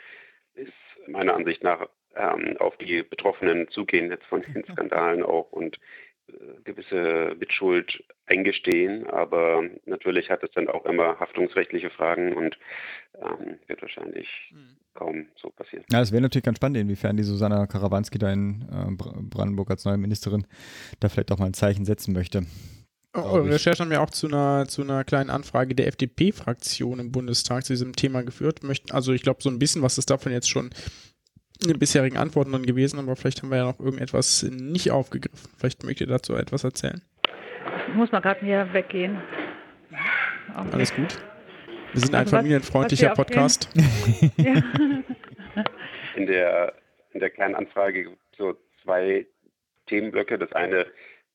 [0.56, 0.74] ist,
[1.08, 5.80] meiner Ansicht nach ähm, auf die Betroffenen zugehen jetzt von den Skandalen auch und
[6.64, 12.58] gewisse Mitschuld eingestehen, aber natürlich hat es dann auch immer haftungsrechtliche Fragen und
[13.22, 14.78] ähm, wird wahrscheinlich mhm.
[14.94, 15.86] kaum so passieren.
[15.92, 19.86] Ja, es wäre natürlich ganz spannend, inwiefern die Susanna Karawanski da in äh, Brandenburg als
[19.86, 20.46] neue Ministerin
[21.00, 22.44] da vielleicht auch mal ein Zeichen setzen möchte.
[23.14, 27.66] Eure Recherchen haben ja auch zu einer, zu einer kleinen Anfrage der FDP-Fraktion im Bundestag
[27.66, 28.64] zu diesem Thema geführt.
[28.64, 30.70] Möchten, also ich glaube, so ein bisschen was ist davon jetzt schon
[31.60, 35.50] bisherigen Antworten dann gewesen, aber vielleicht haben wir ja noch irgendetwas nicht aufgegriffen.
[35.58, 37.02] Vielleicht möchtet ihr dazu etwas erzählen.
[37.88, 39.18] Ich muss mal gerade hier weggehen.
[40.50, 40.70] Okay.
[40.74, 41.18] Alles gut.
[41.94, 43.70] Wir sind also ein familienfreundlicher Podcast.
[44.38, 44.62] ja.
[46.16, 46.74] In der,
[47.14, 49.26] in der kleinen Anfrage so zwei
[49.88, 50.38] Themenblöcke.
[50.38, 50.86] Das eine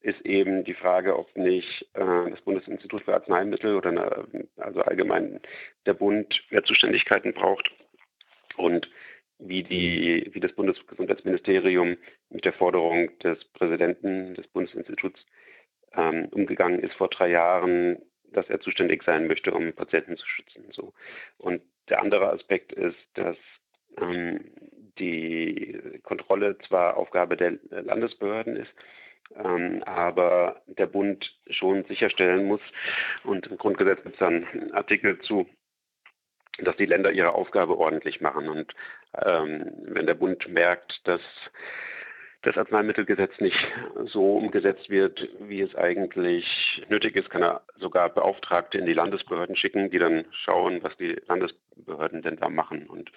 [0.01, 5.41] ist eben die Frage, ob nicht äh, das Bundesinstitut für Arzneimittel oder eine, also allgemein
[5.87, 7.70] der Bund mehr Zuständigkeiten braucht
[8.57, 8.89] und
[9.45, 11.97] wie, die, wie das Bundesgesundheitsministerium
[12.30, 15.24] mit der Forderung des Präsidenten des Bundesinstituts
[15.95, 17.99] ähm, umgegangen ist vor drei Jahren,
[18.32, 20.64] dass er zuständig sein möchte, um Patienten zu schützen.
[20.72, 20.93] So.
[21.38, 23.36] Und der andere Aspekt ist, dass
[23.99, 24.53] ähm,
[24.99, 28.72] die Kontrolle zwar Aufgabe der Landesbehörden ist,
[29.36, 32.61] ähm, aber der Bund schon sicherstellen muss,
[33.24, 35.49] und im Grundgesetz gibt es dann einen Artikel zu,
[36.59, 38.49] dass die Länder ihre Aufgabe ordentlich machen.
[38.49, 38.74] Und
[39.21, 41.21] ähm, wenn der Bund merkt, dass
[42.43, 43.57] das Arzneimittelgesetz nicht
[44.07, 49.55] so umgesetzt wird, wie es eigentlich nötig ist, kann er sogar Beauftragte in die Landesbehörden
[49.55, 52.89] schicken, die dann schauen, was die Landesbehörden denn da machen.
[52.89, 53.13] Und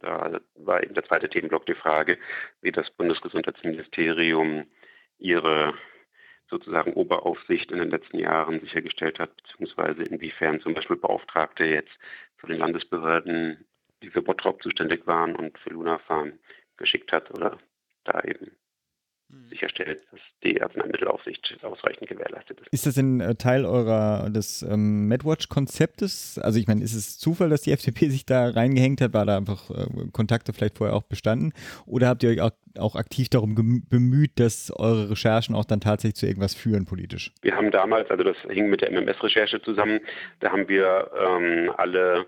[0.00, 2.18] da war eben der zweite Themenblock die Frage,
[2.60, 4.66] wie das Bundesgesundheitsministerium
[5.18, 5.74] ihre
[6.48, 11.96] sozusagen Oberaufsicht in den letzten Jahren sichergestellt hat, beziehungsweise inwiefern zum Beispiel Beauftragte jetzt
[12.36, 13.64] von den Landesbehörden,
[14.02, 16.32] die für Bottrop zuständig waren und für Lunafarm
[16.76, 17.58] geschickt hat oder
[18.04, 18.52] da eben
[19.30, 19.48] hm.
[19.48, 22.68] sicherstellt, dass die Arzneimittelaufsicht ausreichend gewährleistet ist.
[22.72, 26.38] Ist das ein äh, Teil eurer des ähm, MedWatch-Konzeptes?
[26.38, 29.14] Also ich meine, ist es Zufall, dass die FDP sich da reingehängt hat?
[29.14, 31.52] War da einfach äh, Kontakte vielleicht vorher auch bestanden?
[31.86, 36.16] Oder habt ihr euch auch, auch aktiv darum bemüht, dass eure Recherchen auch dann tatsächlich
[36.16, 37.32] zu irgendwas führen politisch?
[37.42, 40.00] Wir haben damals, also das hing mit der MMS-Recherche zusammen,
[40.38, 42.26] da haben wir ähm, alle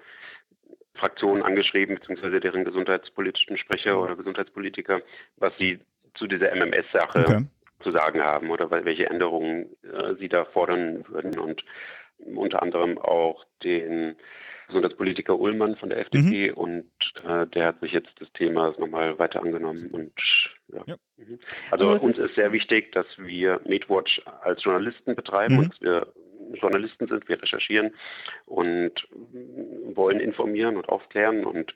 [0.99, 5.01] Fraktionen angeschrieben, beziehungsweise deren gesundheitspolitischen Sprecher oder Gesundheitspolitiker,
[5.37, 5.79] was sie
[6.15, 7.45] zu dieser MMS-Sache okay.
[7.81, 11.65] zu sagen haben oder welche Änderungen äh, sie da fordern würden und
[12.19, 14.17] unter anderem auch den
[14.69, 16.57] Gesundheitspolitiker Ullmann von der FDP mhm.
[16.57, 16.91] und
[17.27, 20.13] äh, der hat sich jetzt das Thema nochmal weiter angenommen und
[20.69, 20.83] ja.
[20.87, 20.97] ja.
[21.17, 21.39] Mhm.
[21.71, 25.61] Also uns ist sehr wichtig, dass wir MedWatch als Journalisten betreiben mhm.
[25.61, 26.07] und dass wir
[26.55, 27.95] Journalisten sind, wir recherchieren
[28.47, 28.93] und
[29.95, 31.75] wollen informieren und aufklären und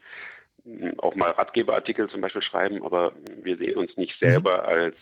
[0.98, 3.12] auch mal Ratgeberartikel zum Beispiel schreiben, aber
[3.42, 4.28] wir sehen uns nicht mhm.
[4.28, 4.96] selber als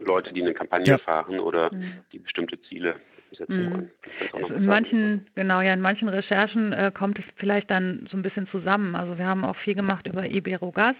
[0.00, 0.98] Leute, die eine Kampagne ja.
[0.98, 2.00] fahren oder mhm.
[2.12, 2.96] die bestimmte Ziele
[3.32, 3.70] setzen mhm.
[3.72, 3.90] wollen.
[4.56, 8.46] In manchen, genau, ja, in manchen Recherchen äh, kommt es vielleicht dann so ein bisschen
[8.48, 8.94] zusammen.
[8.94, 10.96] Also wir haben auch viel gemacht über Iberogas.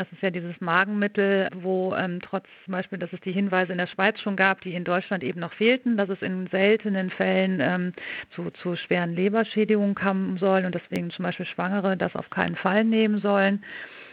[0.00, 3.76] Das ist ja dieses Magenmittel, wo ähm, trotz zum Beispiel, dass es die Hinweise in
[3.76, 7.60] der Schweiz schon gab, die in Deutschland eben noch fehlten, dass es in seltenen Fällen
[7.60, 7.92] ähm,
[8.34, 12.84] zu, zu schweren Leberschädigungen kommen soll und deswegen zum Beispiel Schwangere das auf keinen Fall
[12.84, 13.62] nehmen sollen.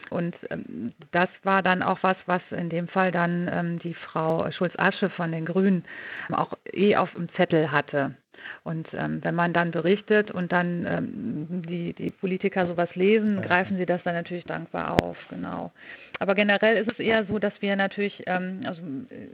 [0.10, 4.50] Und ähm, das war dann auch was, was in dem Fall dann ähm, die Frau
[4.52, 5.84] Schulz-Asche von den Grünen
[6.32, 8.16] auch eh auf dem Zettel hatte.
[8.64, 13.78] Und ähm, wenn man dann berichtet und dann ähm, die, die Politiker sowas lesen, greifen
[13.78, 15.72] sie das dann natürlich dankbar auf, genau.
[16.20, 19.30] Aber generell ist es eher so, dass wir natürlich, ähm, also äh,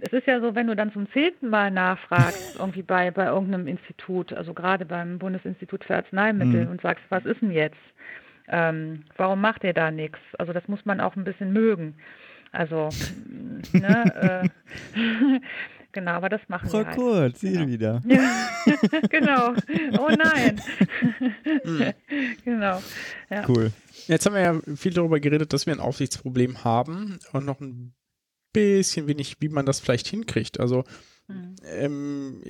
[0.00, 3.66] es ist ja so, wenn du dann zum zehnten Mal nachfragst, irgendwie bei, bei irgendeinem
[3.66, 6.70] Institut, also gerade beim Bundesinstitut für Arzneimittel mhm.
[6.70, 7.76] und sagst, was ist denn jetzt?
[8.48, 10.18] Ähm, warum macht ihr da nichts?
[10.38, 11.94] Also das muss man auch ein bisschen mögen.
[12.50, 12.90] Also,
[13.72, 14.50] ne,
[14.94, 15.40] äh,
[15.92, 16.96] Genau, aber das machen Frau wir halt.
[16.96, 17.66] Kurz, Sie genau.
[17.66, 18.02] wieder.
[18.06, 18.48] Ja,
[19.10, 19.54] genau.
[19.98, 20.60] Oh nein.
[21.64, 21.92] Hm.
[22.44, 22.82] genau.
[23.28, 23.46] Ja.
[23.46, 23.72] Cool.
[24.06, 27.94] Jetzt haben wir ja viel darüber geredet, dass wir ein Aufsichtsproblem haben und noch ein
[28.54, 30.60] bisschen wenig, wie man das vielleicht hinkriegt.
[30.60, 30.84] Also
[31.32, 31.54] hm.
[31.64, 32.42] ähm,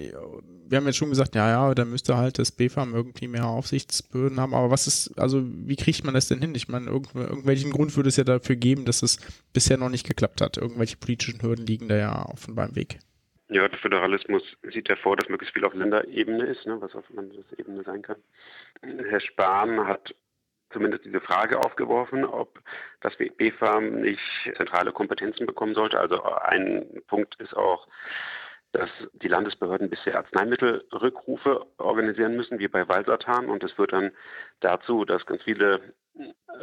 [0.68, 4.40] wir haben jetzt schon gesagt, ja, ja, da müsste halt das BFAM irgendwie mehr Aufsichtsböden
[4.40, 6.54] haben, aber was ist, also wie kriegt man das denn hin?
[6.54, 9.18] Ich meine, irgendw irgendwelchen Grund würde es ja dafür geben, dass es
[9.52, 10.56] bisher noch nicht geklappt hat.
[10.56, 12.98] Irgendwelche politischen Hürden liegen da ja offenbar im Weg.
[13.48, 17.04] Ja, der Föderalismus sieht ja vor, dass möglichst viel auf Länderebene ist, ne, was auf
[17.10, 18.16] Landesebene sein kann.
[18.80, 20.14] Herr Spahn hat
[20.72, 22.60] zumindest diese Frage aufgeworfen, ob
[23.02, 24.22] das BfArM nicht
[24.56, 26.00] zentrale Kompetenzen bekommen sollte.
[26.00, 27.86] Also ein Punkt ist auch,
[28.72, 33.48] dass die Landesbehörden bisher Arzneimittelrückrufe organisieren müssen, wie bei Valsartan.
[33.48, 34.12] Und das führt dann
[34.60, 35.94] dazu, dass ganz viele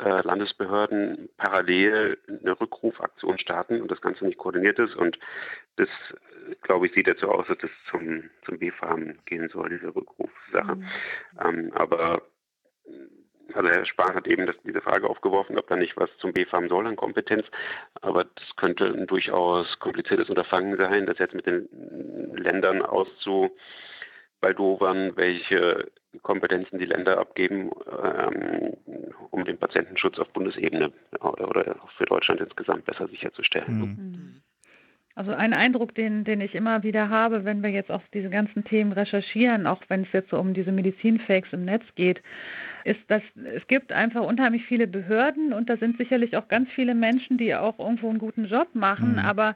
[0.03, 4.95] äh, Landesbehörden parallel eine Rückrufaktion starten und das Ganze nicht koordiniert ist.
[4.95, 5.19] Und
[5.75, 5.89] das,
[6.63, 10.75] glaube ich, sieht so aus, dass es zum, zum BFAM gehen soll, diese Rückrufsache.
[10.75, 10.85] Mhm.
[11.43, 12.23] Ähm, aber
[13.53, 16.69] also Herr Spahn hat eben das, diese Frage aufgeworfen, ob da nicht was zum BFAM
[16.69, 17.45] soll an Kompetenz.
[18.01, 21.67] Aber das könnte ein durchaus kompliziertes Unterfangen sein, das jetzt mit den
[22.33, 25.91] Ländern auszubaldowern, welche
[26.23, 27.69] Kompetenzen die Länder abgeben,
[28.03, 28.73] ähm,
[29.31, 33.79] um den Patientenschutz auf Bundesebene oder, für Deutschland insgesamt besser sicherzustellen.
[33.79, 34.41] Mhm.
[35.15, 38.63] Also ein Eindruck, den, den ich immer wieder habe, wenn wir jetzt auf diese ganzen
[38.63, 42.21] Themen recherchieren, auch wenn es jetzt so um diese Medizinfakes im Netz geht,
[42.85, 43.21] ist, dass
[43.55, 47.53] es gibt einfach unheimlich viele Behörden und da sind sicherlich auch ganz viele Menschen, die
[47.53, 49.19] auch irgendwo einen guten Job machen, mhm.
[49.19, 49.55] aber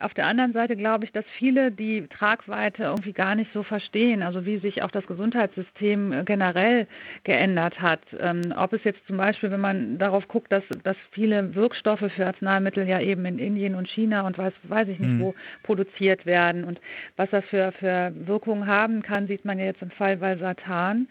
[0.00, 4.22] auf der anderen Seite glaube ich, dass viele die Tragweite irgendwie gar nicht so verstehen,
[4.22, 6.86] also wie sich auch das Gesundheitssystem äh, generell
[7.24, 8.00] geändert hat.
[8.18, 12.26] Ähm, ob es jetzt zum Beispiel, wenn man darauf guckt, dass, dass viele Wirkstoffe für
[12.26, 15.20] Arzneimittel ja eben in Indien und China und weiß, weiß ich nicht mhm.
[15.20, 16.80] wo produziert werden und
[17.16, 20.96] was das für, für Wirkungen haben kann, sieht man ja jetzt im Fall Valsartan.
[20.96, 21.08] Ähm,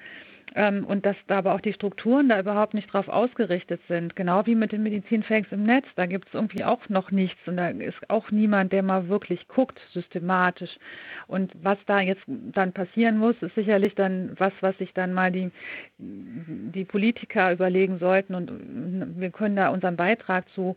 [0.56, 4.16] und dass da aber auch die Strukturen da überhaupt nicht drauf ausgerichtet sind.
[4.16, 5.86] Genau wie mit den Medizinfakes im Netz.
[5.95, 9.47] Da gibt es irgendwie auch noch nichts und da ist auch niemand, der mal wirklich
[9.47, 10.76] guckt, systematisch.
[11.28, 15.32] Und was da jetzt dann passieren muss, ist sicherlich dann was, was sich dann mal
[15.32, 15.52] die,
[15.97, 20.76] die Politiker überlegen sollten und wir können da unseren Beitrag zu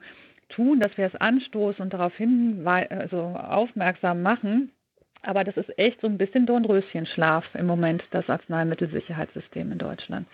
[0.50, 4.70] tun, dass wir es anstoßen und darauf hin also aufmerksam machen
[5.22, 10.26] aber das ist echt so ein bisschen Dornröschenschlaf im Moment, das Arzneimittelsicherheitssystem in Deutschland.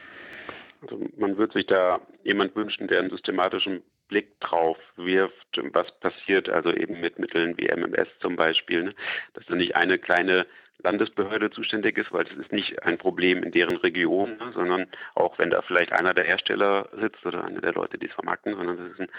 [0.83, 6.49] Also man würde sich da jemand wünschen, der einen systematischen Blick drauf wirft, was passiert,
[6.49, 8.95] also eben mit Mitteln wie MMS zum Beispiel, ne?
[9.35, 10.47] dass da nicht eine kleine
[10.83, 14.53] Landesbehörde zuständig ist, weil es ist nicht ein Problem in deren Region, ne?
[14.55, 18.15] sondern auch wenn da vielleicht einer der Hersteller sitzt oder einer der Leute, die es
[18.15, 19.11] vermarkten, sondern es ist ein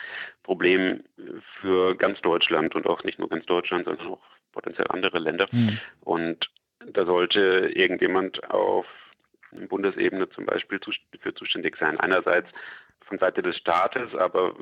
[0.43, 1.03] Problem
[1.61, 4.21] für ganz Deutschland und auch nicht nur ganz Deutschland, sondern auch
[4.53, 5.47] potenziell andere Länder.
[5.51, 5.79] Mhm.
[6.01, 6.49] Und
[6.85, 8.85] da sollte irgendjemand auf
[9.51, 10.79] Bundesebene zum Beispiel
[11.19, 11.99] für zuständig sein.
[11.99, 12.47] Einerseits
[13.09, 14.53] von Seite des Staates, aber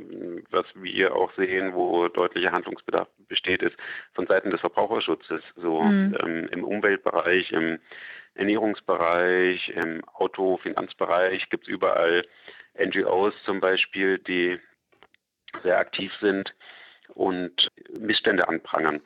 [0.50, 3.76] was wir auch sehen, wo deutlicher Handlungsbedarf besteht, ist
[4.14, 6.18] von Seiten des Verbraucherschutzes, so mhm.
[6.24, 7.80] ähm, im Umweltbereich, im
[8.34, 12.26] Ernährungsbereich, im Autofinanzbereich gibt es überall
[12.80, 14.60] NGOs zum Beispiel, die
[15.64, 16.54] sehr aktiv sind
[17.14, 19.02] und Missstände anprangern.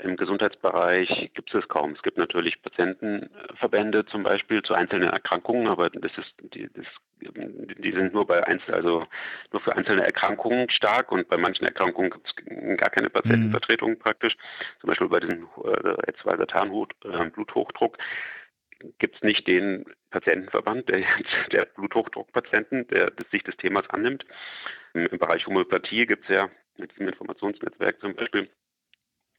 [0.00, 1.92] Im Gesundheitsbereich gibt es kaum.
[1.92, 6.86] Es gibt natürlich Patientenverbände zum Beispiel zu einzelnen Erkrankungen, aber das ist, die, das,
[7.20, 9.06] die sind nur bei Einzel, also
[9.52, 13.98] nur für einzelne Erkrankungen stark und bei manchen Erkrankungen gibt es gar keine Patientenvertretung mhm.
[14.00, 14.36] praktisch.
[14.80, 17.96] Zum Beispiel bei diesem äh, jetzt äh, Bluthochdruck
[18.98, 21.04] gibt es nicht den Patientenverband, der,
[21.52, 24.24] der Bluthochdruckpatienten, der sich des Themas annimmt.
[24.92, 28.48] Im Bereich Homöopathie gibt es ja mit diesem Informationsnetzwerk zum Beispiel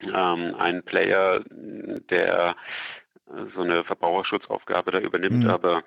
[0.02, 2.56] ähm, ein Player, der
[3.56, 5.50] so eine Verbraucherschutzaufgabe da übernimmt, mhm.
[5.50, 5.84] aber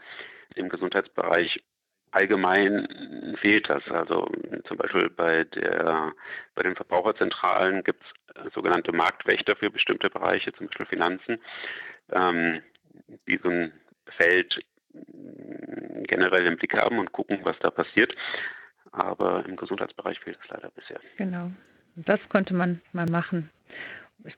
[0.54, 1.62] im Gesundheitsbereich
[2.10, 3.86] allgemein fehlt das.
[3.90, 4.28] Also
[4.64, 6.12] zum Beispiel bei der
[6.54, 11.38] bei den Verbraucherzentralen gibt es sogenannte Marktwächter für bestimmte Bereiche, zum Beispiel Finanzen,
[12.12, 12.62] ähm,
[13.26, 13.72] die so ein
[14.16, 14.64] Feld
[16.04, 18.14] generell im Blick haben und gucken, was da passiert.
[18.90, 21.00] Aber im Gesundheitsbereich fehlt es leider bisher.
[21.16, 21.50] Genau.
[22.04, 23.50] Das könnte man mal machen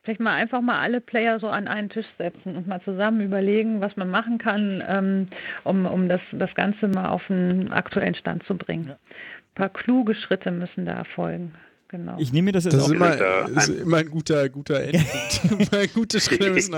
[0.03, 3.81] vielleicht mal einfach mal alle Player so an einen Tisch setzen und mal zusammen überlegen,
[3.81, 5.29] was man machen kann, ähm,
[5.65, 8.89] um, um das, das Ganze mal auf einen aktuellen Stand zu bringen.
[8.89, 8.95] Ja.
[8.95, 11.55] Ein paar kluge Schritte müssen da erfolgen.
[11.89, 12.17] Genau.
[12.19, 15.95] Ich nehme mir das jetzt das auch ist immer, ist immer ein guter, guter Endpunkt.
[15.95, 16.77] gute Schritte müssen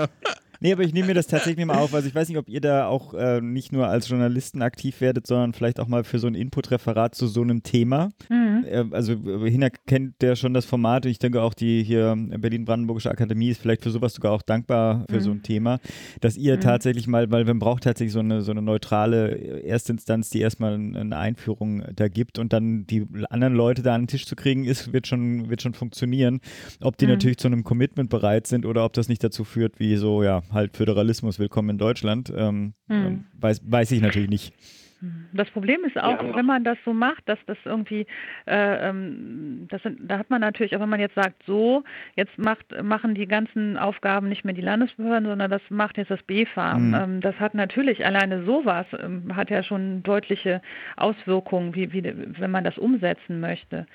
[0.63, 1.93] Nee, aber ich nehme mir das tatsächlich mal auf.
[1.93, 5.27] Also ich weiß nicht, ob ihr da auch äh, nicht nur als Journalisten aktiv werdet,
[5.27, 8.11] sondern vielleicht auch mal für so ein Input-Referat zu so einem Thema.
[8.29, 8.63] Mhm.
[8.65, 11.05] Äh, also äh, Hina kennt ja schon das Format.
[11.05, 15.17] Ich denke auch die hier Berlin-Brandenburgische Akademie ist vielleicht für sowas sogar auch dankbar für
[15.17, 15.21] mhm.
[15.21, 15.79] so ein Thema,
[16.21, 16.61] dass ihr mhm.
[16.61, 21.17] tatsächlich mal, weil man braucht tatsächlich so eine, so eine neutrale Erstinstanz, die erstmal eine
[21.17, 24.93] Einführung da gibt und dann die anderen Leute da an den Tisch zu kriegen, ist,
[24.93, 26.39] wird schon, wird schon funktionieren.
[26.79, 27.11] Ob die mhm.
[27.11, 30.41] natürlich zu einem Commitment bereit sind oder ob das nicht dazu führt, wie so, ja,
[30.53, 33.25] halt Föderalismus willkommen in Deutschland, ähm, hm.
[33.39, 34.53] weiß, weiß ich natürlich nicht.
[35.33, 38.05] Das Problem ist auch, ja, wenn man das so macht, dass das irgendwie,
[38.45, 41.83] äh, ähm, das sind, da hat man natürlich auch, wenn man jetzt sagt, so,
[42.15, 46.23] jetzt macht, machen die ganzen Aufgaben nicht mehr die Landesbehörden, sondern das macht jetzt das
[46.23, 46.89] BfArM.
[46.89, 46.93] Mhm.
[46.93, 50.61] Ähm, das hat natürlich alleine sowas, ähm, hat ja schon deutliche
[50.95, 52.03] Auswirkungen, wie, wie,
[52.39, 53.85] wenn man das umsetzen möchte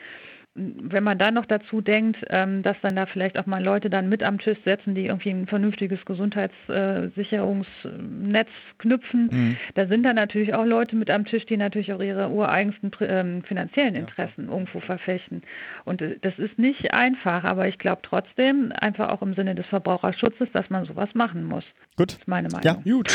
[0.58, 4.08] wenn man dann noch dazu denkt, ähm, dass dann da vielleicht auch mal Leute dann
[4.08, 8.48] mit am Tisch setzen, die irgendwie ein vernünftiges Gesundheitssicherungsnetz
[8.78, 9.56] knüpfen, mhm.
[9.74, 13.44] da sind dann natürlich auch Leute mit am Tisch, die natürlich auch ihre ureigensten ähm,
[13.44, 14.52] finanziellen Interessen ja.
[14.52, 15.42] irgendwo verfechten.
[15.84, 19.66] Und äh, das ist nicht einfach, aber ich glaube trotzdem, einfach auch im Sinne des
[19.66, 21.62] Verbraucherschutzes, dass man sowas machen muss.
[21.96, 22.10] Gut.
[22.12, 22.64] Das ist meine Meinung.
[22.64, 23.10] Ja, gut.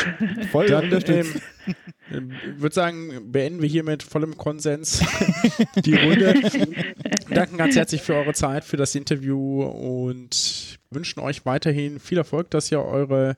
[0.50, 1.26] Voll dann, ähm,
[2.10, 5.02] Ich würde sagen, beenden wir hier mit vollem Konsens
[5.76, 6.34] die Runde.
[7.34, 12.50] Danken ganz herzlich für eure Zeit, für das Interview und wünschen euch weiterhin viel Erfolg,
[12.50, 13.36] dass ihr eure,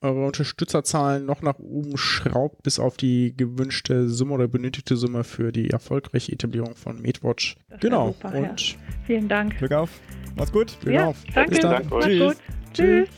[0.00, 5.52] eure Unterstützerzahlen noch nach oben schraubt, bis auf die gewünschte Summe oder benötigte Summe für
[5.52, 7.56] die erfolgreiche Etablierung von MedWatch.
[7.80, 8.08] Genau.
[8.08, 8.78] Super, und ja.
[9.06, 9.58] Vielen Dank.
[9.58, 9.90] Glück auf.
[10.36, 10.78] Mach's gut.
[10.80, 11.16] Glück ja, auf.
[11.34, 11.50] danke.
[11.50, 11.86] Bis dann.
[11.90, 12.20] Mach's Tschüss.
[12.20, 12.36] gut.
[12.74, 13.08] Tschüss.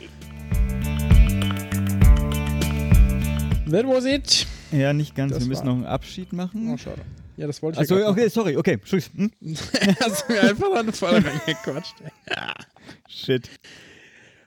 [3.69, 4.47] That was it.
[4.71, 5.31] Ja, nicht ganz.
[5.33, 6.71] Das Wir müssen war- noch einen Abschied machen.
[6.73, 7.01] Oh, schade.
[7.41, 8.77] Ja, das wollte ich Achso, ja okay, sorry, okay.
[8.85, 9.09] Tschüss.
[9.15, 9.31] Hm?
[9.99, 11.95] Hast du mir einfach an den Fall reingequatscht.
[13.09, 13.49] Shit.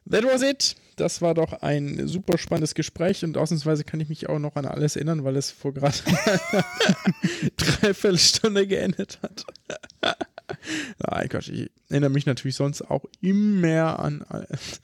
[0.08, 0.76] That was it.
[0.94, 4.64] Das war doch ein super spannendes Gespräch und ausnahmsweise kann ich mich auch noch an
[4.64, 5.96] alles erinnern, weil es vor gerade
[6.52, 6.64] einer
[7.56, 9.44] Dreiviertelstunde geendet hat.
[11.00, 14.24] Nein, Quatsch, ich erinnere mich natürlich sonst auch immer an.
[14.28, 14.80] alles.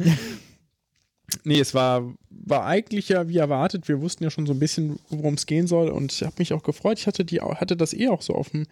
[1.44, 3.88] Nee, es war, war eigentlich ja wie erwartet.
[3.88, 6.52] Wir wussten ja schon so ein bisschen, worum es gehen soll und ich habe mich
[6.52, 6.98] auch gefreut.
[6.98, 8.66] Ich hatte, die, hatte das eh auch so auf dem,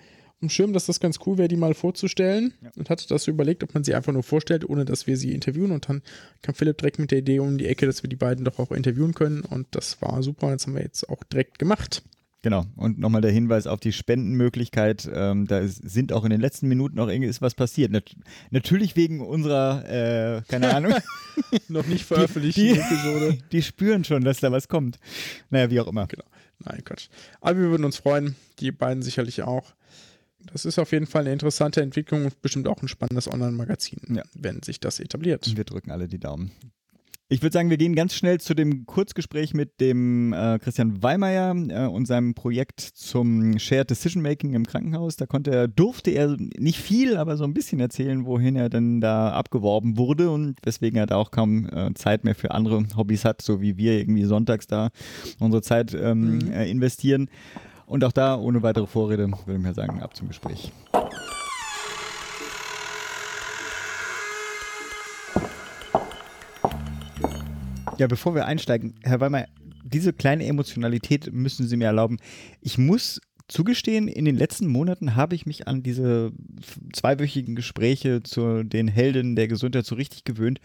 [0.46, 3.74] Schirm, dass das ganz cool wäre, die mal vorzustellen und hatte das so überlegt, ob
[3.74, 6.00] man sie einfach nur vorstellt, ohne dass wir sie interviewen und dann
[6.42, 8.70] kam Philipp direkt mit der Idee um die Ecke, dass wir die beiden doch auch
[8.70, 12.04] interviewen können und das war super und das haben wir jetzt auch direkt gemacht.
[12.42, 12.66] Genau.
[12.76, 15.10] Und nochmal der Hinweis auf die Spendenmöglichkeit.
[15.12, 17.90] Ähm, da ist, sind auch in den letzten Minuten noch ist was passiert.
[17.90, 18.14] Nat
[18.50, 20.94] natürlich wegen unserer, äh, keine Ahnung,
[21.68, 23.38] Noch nicht die, veröffentlichten die, Episode.
[23.52, 24.98] die spüren schon, dass da was kommt.
[25.50, 26.06] Naja, wie auch immer.
[26.06, 26.24] Genau.
[26.60, 27.08] Nein, Quatsch.
[27.40, 29.74] Aber wir würden uns freuen, die beiden sicherlich auch.
[30.40, 34.22] Das ist auf jeden Fall eine interessante Entwicklung und bestimmt auch ein spannendes Online-Magazin, Ja.
[34.34, 35.56] wenn sich das etabliert.
[35.56, 36.52] Wir drücken alle die Daumen.
[37.30, 41.54] Ich würde sagen, wir gehen ganz schnell zu dem Kurzgespräch mit dem äh, Christian Weimeyer
[41.68, 45.16] äh, und seinem Projekt zum Shared Decision Making im Krankenhaus.
[45.16, 49.02] Da konnte er, durfte er nicht viel, aber so ein bisschen erzählen, wohin er denn
[49.02, 53.26] da abgeworben wurde und weswegen er da auch kaum äh, Zeit mehr für andere Hobbys
[53.26, 54.88] hat, so wie wir irgendwie sonntags da
[55.38, 56.52] unsere Zeit ähm, Mhm.
[56.52, 57.28] äh, investieren.
[57.84, 60.72] Und auch da, ohne weitere Vorrede, würde ich mal sagen, ab zum Gespräch.
[67.98, 69.46] Ja, bevor wir einsteigen, Herr Weimer,
[69.84, 72.18] diese kleine Emotionalität müssen Sie mir erlauben.
[72.60, 76.32] Ich muss zugestehen, in den letzten Monaten habe ich mich an diese
[76.92, 80.60] zweiwöchigen Gespräche zu den Helden der Gesundheit so richtig gewöhnt.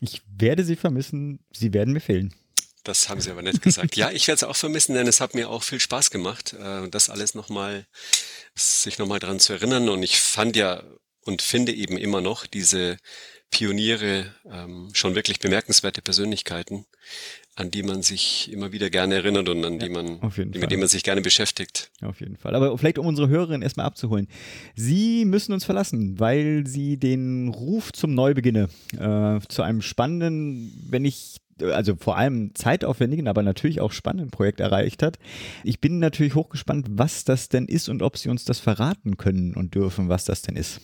[0.00, 2.32] Ich werde Sie vermissen, Sie werden mir fehlen.
[2.84, 3.96] Das haben Sie aber nicht gesagt.
[3.96, 6.88] Ja, ich werde es auch vermissen, denn es hat mir auch viel Spaß gemacht, äh,
[6.88, 7.86] das alles nochmal,
[8.54, 9.88] sich nochmal dran zu erinnern.
[9.88, 10.82] Und ich fand ja
[11.22, 12.96] und finde eben immer noch diese
[13.50, 16.86] Pioniere ähm, schon wirklich bemerkenswerte Persönlichkeiten,
[17.56, 20.88] an die man sich immer wieder gerne erinnert und an die man, mit denen man
[20.88, 21.90] sich gerne beschäftigt.
[22.00, 22.54] Auf jeden Fall.
[22.54, 24.28] Aber vielleicht um unsere Hörerinnen erstmal abzuholen.
[24.76, 31.04] Sie müssen uns verlassen, weil Sie den Ruf zum Neubeginne äh, zu einem spannenden, wenn
[31.04, 35.18] ich also vor allem zeitaufwendigen, aber natürlich auch spannenden Projekt erreicht hat.
[35.64, 39.54] Ich bin natürlich hochgespannt, was das denn ist und ob Sie uns das verraten können
[39.54, 40.80] und dürfen, was das denn ist.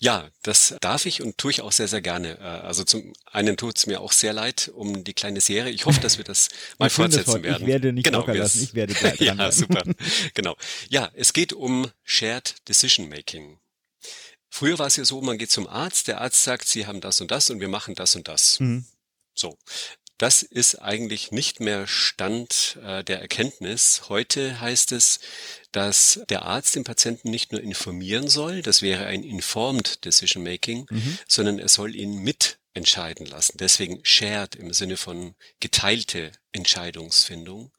[0.00, 2.38] Ja, das darf ich und tue ich auch sehr, sehr gerne.
[2.38, 5.72] Äh, Also zum einen tut es mir auch sehr leid um die kleine Serie.
[5.72, 7.38] Ich hoffe, dass wir das mal fortsetzen heute.
[7.48, 7.66] Ich werden.
[7.66, 8.62] werde nicht locker wir- lassen.
[8.62, 9.52] Ich werde dran Ja, bleiben.
[9.52, 9.82] super.
[10.34, 10.56] Genau.
[10.88, 13.58] Ja, es geht um Shared Decision Making.
[14.50, 17.20] Früher war es ja so, man geht zum Arzt, der Arzt sagt, Sie haben das
[17.20, 18.60] und das und wir machen das und das.
[18.60, 18.86] Mhm.
[19.34, 19.58] So.
[20.18, 24.02] Das ist eigentlich nicht mehr Stand äh, der Erkenntnis.
[24.08, 25.20] Heute heißt es,
[25.70, 30.86] dass der Arzt den Patienten nicht nur informieren soll, das wäre ein informed decision making,
[30.90, 31.18] Mhm.
[31.28, 33.58] sondern er soll ihn mitentscheiden lassen.
[33.58, 37.70] Deswegen shared im Sinne von geteilte Entscheidungsfindung.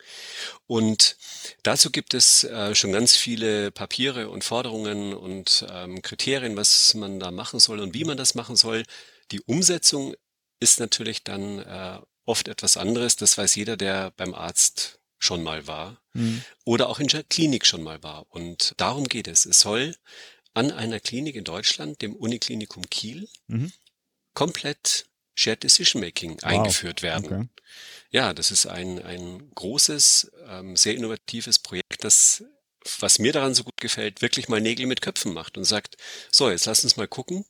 [0.66, 1.18] Und
[1.64, 7.20] dazu gibt es äh, schon ganz viele Papiere und Forderungen und ähm, Kriterien, was man
[7.20, 8.84] da machen soll und wie man das machen soll.
[9.32, 10.16] Die Umsetzung
[10.62, 12.00] ist natürlich dann äh,
[12.30, 13.16] oft etwas anderes.
[13.16, 16.44] Das weiß jeder, der beim Arzt schon mal war Mhm.
[16.66, 18.26] oder auch in der Klinik schon mal war.
[18.30, 19.46] Und darum geht es.
[19.46, 19.96] Es soll
[20.54, 23.72] an einer Klinik in Deutschland, dem Uniklinikum Kiel, Mhm.
[24.34, 25.06] komplett
[25.36, 27.26] Shared Decision Making eingeführt werden.
[27.26, 27.48] Okay.
[28.12, 32.44] Ja, das ist ein, ein großes, ähm, sehr innovatives Projekt, das,
[33.00, 35.98] was mir daran so gut gefällt, wirklich mal Nägel mit Köpfen macht und sagt,
[36.32, 37.46] so, jetzt lass uns mal gucken,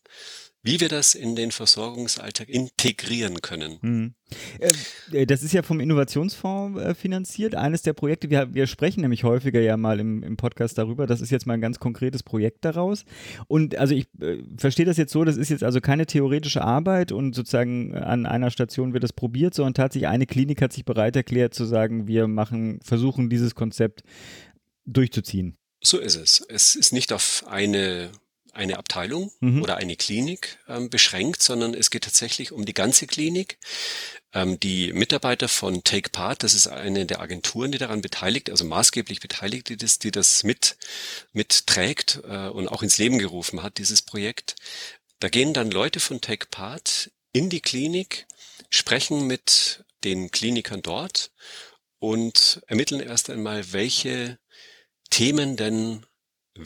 [0.62, 3.78] wie wir das in den Versorgungsalltag integrieren können.
[3.82, 4.14] Mhm.
[5.12, 7.56] Äh, Das ist ja vom Innovationsfonds äh, finanziert.
[7.56, 11.08] Eines der Projekte, wir, wir sprechen nämlich häufiger ja mal im, im Podcast darüber.
[11.08, 13.06] Das ist jetzt mal ein ganz konkretes Projekt daraus.
[13.48, 17.12] Und also ich äh, verstehe das jetzt so, das ist jetzt also keine theoretische Arbeit
[17.14, 21.16] und sozusagen an einer Station wird das probiert, sondern tatsächlich eine Klinik hat sich bereit
[21.16, 24.04] erklärt zu sagen, wir machen, versuchen dieses Konzept
[24.86, 25.56] durchzuziehen.
[25.82, 26.46] So ist es.
[26.50, 28.12] Es ist nicht auf eine
[28.54, 29.62] eine Abteilung mhm.
[29.62, 33.58] oder eine Klinik ähm, beschränkt, sondern es geht tatsächlich um die ganze Klinik.
[34.34, 38.66] Ähm, die Mitarbeiter von Take Part, das ist eine der Agenturen, die daran beteiligt, also
[38.66, 40.78] maßgeblich beteiligt, die das, die das mit
[41.34, 44.56] mitträgt äh, und auch ins Leben gerufen hat, dieses Projekt.
[45.20, 48.28] Da gehen dann Leute von Take Part in die Klinik,
[48.70, 51.32] sprechen mit den Klinikern dort
[52.00, 54.40] und ermitteln erst einmal, welche
[55.10, 56.06] Themen denn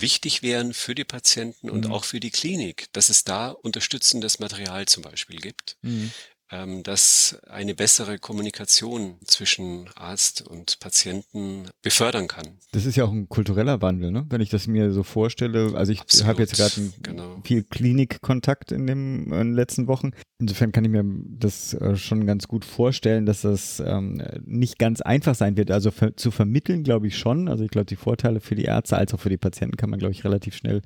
[0.01, 1.93] wichtig wären für die Patienten und mhm.
[1.93, 5.77] auch für die Klinik, dass es da unterstützendes Material zum Beispiel gibt.
[5.81, 6.11] Mhm
[6.53, 12.47] ähm, das eine bessere Kommunikation zwischen Arzt und Patienten befördern kann.
[12.71, 14.25] Das ist ja auch ein kultureller Wandel, ne?
[14.29, 15.75] wenn ich das mir so vorstelle.
[15.75, 17.41] Also ich habe jetzt gerade genau.
[17.43, 20.11] viel Klinikkontakt in, dem, in den letzten Wochen.
[20.39, 21.03] Insofern kann ich mir
[21.39, 25.71] das äh, schon ganz gut vorstellen, dass das ähm, nicht ganz einfach sein wird.
[25.71, 27.47] Also ver zu vermitteln, glaube ich schon.
[27.47, 29.99] Also ich glaube, die Vorteile für die Ärzte als auch für die Patienten kann man,
[29.99, 30.81] glaube ich, relativ schnell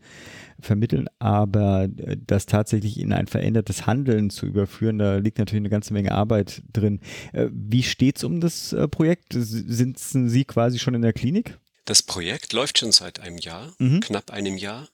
[0.60, 1.08] vermitteln.
[1.20, 5.94] Aber äh, das tatsächlich in ein verändertes Handeln zu überführen, da liegt natürlich eine ganze
[5.94, 7.00] Menge Arbeit drin.
[7.34, 9.34] Äh, wie steht es um das äh, Projekt?
[9.34, 11.58] Sind Sie quasi schon in der Klinik?
[11.86, 14.02] Das Projekt läuft schon seit einem Jahr, mhm.
[14.02, 14.90] knapp einem Jahr.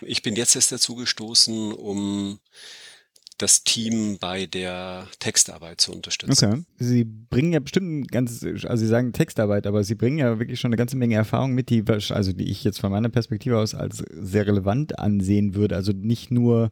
[0.00, 2.38] Ich bin jetzt erst dazu gestoßen, um
[3.38, 6.52] das Team bei der Textarbeit zu unterstützen.
[6.52, 6.62] Okay.
[6.78, 10.70] Sie bringen ja bestimmt ganz, also Sie sagen Textarbeit, aber Sie bringen ja wirklich schon
[10.70, 13.98] eine ganze Menge Erfahrung mit, die, also die ich jetzt von meiner Perspektive aus als
[14.10, 15.76] sehr relevant ansehen würde.
[15.76, 16.70] Also nicht nur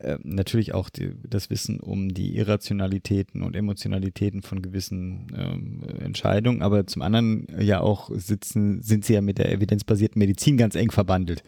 [0.00, 6.62] äh, natürlich auch die, das Wissen um die Irrationalitäten und Emotionalitäten von gewissen ähm, Entscheidungen,
[6.62, 10.90] aber zum anderen ja auch sitzen, sind sie ja mit der evidenzbasierten Medizin ganz eng
[10.90, 11.42] verbandelt.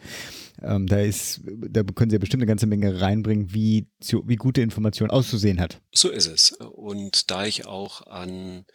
[0.61, 3.87] Ähm, da ist, da können sie ja bestimmt eine ganze Menge reinbringen, wie,
[4.25, 5.81] wie gute Information auszusehen hat.
[5.93, 6.51] So ist es.
[6.51, 8.65] Und da ich auch an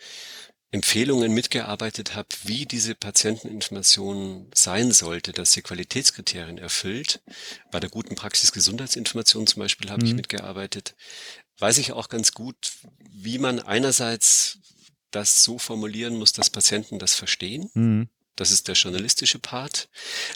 [0.72, 7.22] Empfehlungen mitgearbeitet habe, wie diese Patienteninformation sein sollte, dass sie Qualitätskriterien erfüllt.
[7.70, 10.08] Bei der guten Praxis Gesundheitsinformation zum Beispiel habe mhm.
[10.08, 10.96] ich mitgearbeitet.
[11.58, 12.56] Weiß ich auch ganz gut,
[13.10, 14.58] wie man einerseits
[15.10, 17.70] das so formulieren muss, dass Patienten das verstehen.
[17.74, 18.08] Mhm.
[18.34, 19.88] Das ist der journalistische Part.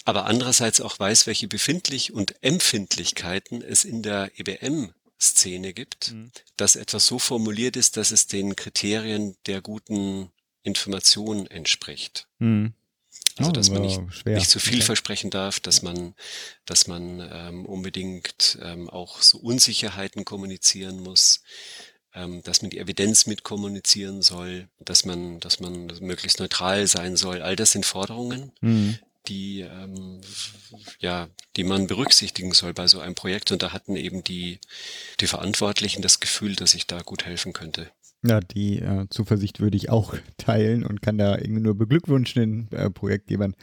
[0.05, 6.33] Aber andererseits auch weiß, welche Befindlich und Empfindlichkeiten es in der EBM Szene gibt, mhm.
[6.57, 10.31] dass etwas so formuliert ist, dass es den Kriterien der guten
[10.62, 12.27] Information entspricht.
[12.39, 12.73] Mhm.
[13.37, 14.85] Also dass man nicht, nicht zu viel okay.
[14.85, 16.14] versprechen darf, dass man,
[16.66, 21.43] dass man ähm, unbedingt ähm, auch so Unsicherheiten kommunizieren muss,
[22.12, 27.41] ähm, dass man die Evidenz mitkommunizieren soll, dass man, dass man möglichst neutral sein soll.
[27.41, 28.99] All das sind Forderungen, mhm
[29.29, 30.21] die, ähm,
[30.99, 33.53] ja, die man berücksichtigen soll bei so einem Projekt.
[33.53, 34.59] Und da hatten eben die,
[35.21, 37.91] die Verantwortlichen das Gefühl, dass ich da gut helfen könnte.
[38.23, 42.79] Ja, die äh, Zuversicht würde ich auch teilen und kann da irgendwie nur beglückwünschen den
[42.79, 43.55] äh, Projektgebern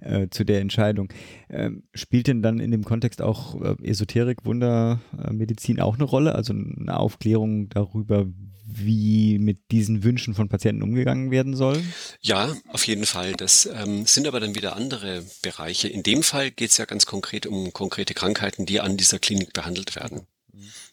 [0.00, 1.12] äh, zu der Entscheidung.
[1.50, 6.34] Ähm, spielt denn dann in dem Kontext auch äh, Esoterik, Wundermedizin auch eine Rolle?
[6.34, 8.26] Also eine Aufklärung darüber,
[8.70, 11.82] wie mit diesen Wünschen von Patienten umgegangen werden soll?
[12.20, 13.32] Ja, auf jeden Fall.
[13.32, 15.88] Das ähm, sind aber dann wieder andere Bereiche.
[15.88, 19.54] In dem Fall geht es ja ganz konkret um konkrete Krankheiten, die an dieser Klinik
[19.54, 20.26] behandelt werden.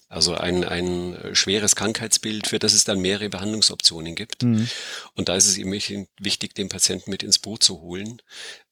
[0.07, 4.43] Also ein, ein schweres Krankheitsbild, für das es dann mehrere Behandlungsoptionen gibt.
[4.43, 4.69] Mhm.
[5.15, 8.21] Und da ist es eben wichtig, den Patienten mit ins Boot zu holen,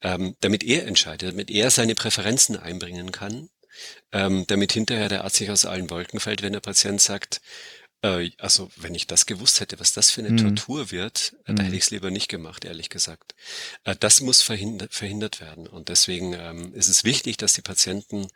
[0.01, 3.49] ähm, damit er entscheidet, damit er seine Präferenzen einbringen kann,
[4.12, 7.41] ähm, damit hinterher der Arzt sich aus allen Wolken fällt, wenn der Patient sagt,
[8.04, 10.56] äh, also, wenn ich das gewusst hätte, was das für eine mhm.
[10.56, 11.78] Tortur wird, äh, da hätte mhm.
[11.78, 13.34] ich es lieber nicht gemacht, ehrlich gesagt.
[13.86, 15.68] Äh, das muss verhindert, verhindert werden.
[15.68, 18.28] Und deswegen ähm, ist es wichtig, dass die Patienten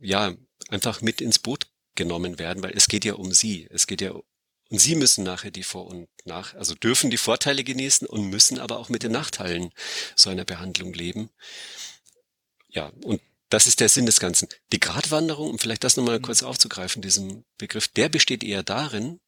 [0.00, 0.34] ja
[0.68, 3.68] einfach mit ins Boot genommen werden, weil es geht ja um sie.
[3.70, 4.12] Es geht ja
[4.70, 8.58] und sie müssen nachher die Vor- und Nach, also dürfen die Vorteile genießen und müssen
[8.58, 9.70] aber auch mit den Nachteilen
[10.14, 11.30] so einer Behandlung leben.
[12.68, 14.48] Ja, und das ist der Sinn des Ganzen.
[14.72, 16.22] Die Gratwanderung, um vielleicht das nochmal mhm.
[16.22, 19.20] kurz aufzugreifen, diesen Begriff, der besteht eher darin,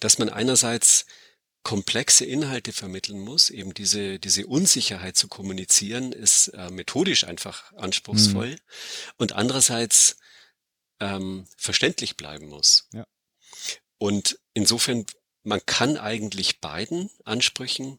[0.00, 1.06] dass man einerseits
[1.62, 8.52] komplexe Inhalte vermitteln muss, eben diese, diese Unsicherheit zu kommunizieren, ist äh, methodisch einfach anspruchsvoll
[8.52, 8.58] mhm.
[9.18, 10.16] und andererseits
[11.00, 12.88] ähm, verständlich bleiben muss.
[12.92, 13.06] Ja.
[13.98, 15.04] Und insofern,
[15.42, 17.98] man kann eigentlich beiden Ansprüchen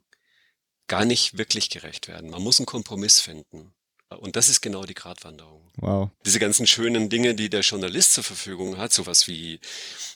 [0.87, 2.31] gar nicht wirklich gerecht werden.
[2.31, 3.73] Man muss einen Kompromiss finden.
[4.19, 5.61] Und das ist genau die Gratwanderung.
[5.77, 6.09] Wow.
[6.25, 9.59] Diese ganzen schönen Dinge, die der Journalist zur Verfügung hat, sowas wie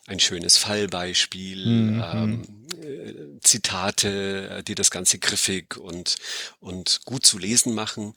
[0.07, 2.03] ein schönes Fallbeispiel, mhm.
[2.13, 2.41] ähm,
[2.81, 6.17] äh, Zitate, die das Ganze griffig und,
[6.59, 8.13] und gut zu lesen machen,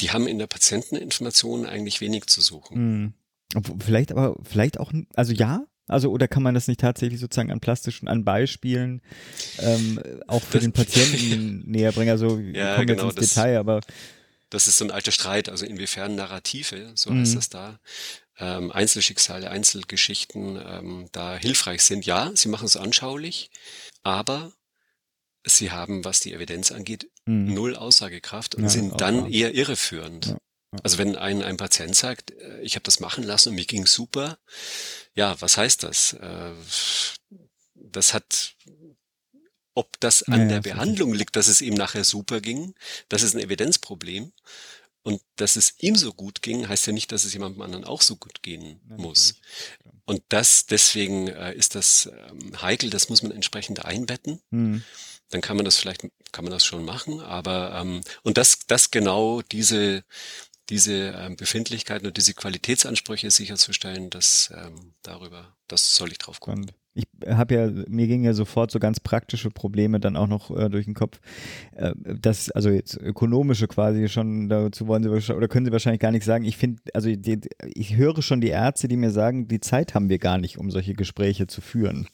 [0.00, 3.14] die haben in der Patienteninformation eigentlich wenig zu suchen.
[3.52, 3.74] Mhm.
[3.80, 7.58] Vielleicht aber, vielleicht auch, also ja, also oder kann man das nicht tatsächlich sozusagen an
[7.58, 9.02] plastischen, an Beispielen
[9.58, 12.10] ähm, auch für den Patienten näher bringen?
[12.10, 13.80] Also ja, kommen genau, jetzt ins Detail, aber
[14.50, 17.38] Das ist so ein alter Streit, also inwiefern Narrative, so heißt Mhm.
[17.38, 17.80] das da,
[18.38, 22.04] ähm, Einzelschicksale, Einzelgeschichten ähm, da hilfreich sind.
[22.06, 23.50] Ja, sie machen es anschaulich,
[24.02, 24.52] aber
[25.46, 27.54] sie haben, was die Evidenz angeht, Mhm.
[27.54, 29.30] null Aussagekraft und Ja, sind dann wahr.
[29.30, 30.26] eher irreführend.
[30.26, 30.78] Ja, ja.
[30.82, 33.86] Also wenn ein, ein Patient sagt, äh, ich habe das machen lassen und mir ging
[33.86, 34.38] super,
[35.14, 36.14] ja, was heißt das?
[36.14, 36.52] Äh,
[37.92, 38.54] Das hat,
[39.74, 40.60] ob das an Ja, der.
[40.60, 42.74] Behandlung liegt, dass es ihm nachher super ging,
[43.08, 44.32] das ist ein Evidenzproblem.
[45.02, 48.02] Und dass es ihm so gut ging, heißt ja nicht, dass es jemandem anderen auch
[48.02, 49.36] so gut gehen muss.
[50.04, 54.84] Und das, deswegen äh, ist das ähm, heikel, das muss man entsprechend einbetten Mhm.
[55.30, 56.02] dann kann man das vielleicht,
[56.32, 60.04] kann man das schon machen, aber ähm, und das, das genau diese
[60.68, 66.70] diese ähm, Befindlichkeiten und diese Qualitätsansprüche sicherzustellen, dass ähm, darüber, das soll ich drauf gucken.
[66.92, 70.68] Ich habe ja, mir gingen ja sofort so ganz praktische Probleme dann auch noch äh,
[70.68, 71.20] durch den Kopf.
[71.72, 76.00] Äh, das, also jetzt ökonomische quasi schon, dazu wollen sie wahrscheinlich, oder können sie wahrscheinlich
[76.00, 76.44] gar nicht sagen.
[76.44, 77.40] Ich finde, also die,
[77.74, 80.70] ich höre schon die Ärzte, die mir sagen, die Zeit haben wir gar nicht, um
[80.72, 82.08] solche Gespräche zu führen.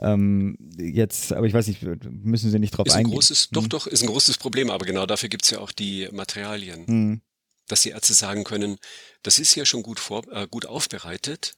[0.00, 3.14] Ähm, jetzt, aber ich weiß nicht, müssen sie nicht drauf Ist ein eingehen.
[3.14, 3.68] großes, doch, Hm.
[3.68, 7.20] doch, ist ein großes Problem, aber genau dafür gibt's ja auch die Materialien, Hm.
[7.66, 8.76] dass die Ärzte sagen können,
[9.22, 11.54] das ist ja schon gut vor, äh, gut aufbereitet,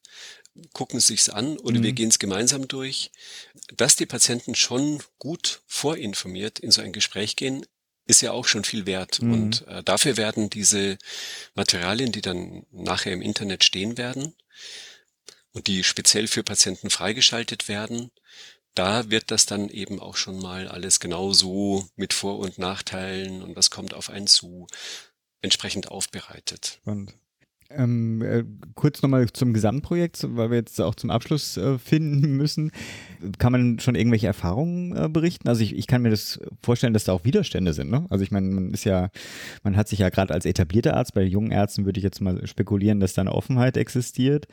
[0.72, 1.94] gucken es sich's an oder wir Mhm.
[1.94, 3.10] gehen es gemeinsam durch.
[3.76, 7.64] Dass die Patienten schon gut vorinformiert in so ein Gespräch gehen,
[8.06, 9.22] ist ja auch schon viel wert.
[9.22, 9.32] Mhm.
[9.32, 10.98] Und äh, dafür werden diese
[11.54, 14.34] Materialien, die dann nachher im Internet stehen werden
[15.52, 18.10] und die speziell für Patienten freigeschaltet werden,
[18.74, 23.42] da wird das dann eben auch schon mal alles genau so mit Vor- und Nachteilen
[23.42, 24.66] und was kommt auf einen zu,
[25.42, 26.78] entsprechend aufbereitet.
[26.82, 27.14] Spannend.
[27.72, 28.44] Ähm, äh,
[28.74, 32.72] kurz nochmal zum Gesamtprojekt, weil wir jetzt auch zum Abschluss äh, finden müssen.
[33.38, 35.48] Kann man schon irgendwelche Erfahrungen äh, berichten?
[35.48, 37.90] Also ich, ich kann mir das vorstellen, dass da auch Widerstände sind.
[37.90, 38.06] Ne?
[38.10, 39.10] Also ich meine, man ist ja,
[39.62, 42.44] man hat sich ja gerade als etablierter Arzt, bei jungen Ärzten würde ich jetzt mal
[42.46, 44.48] spekulieren, dass da eine Offenheit existiert.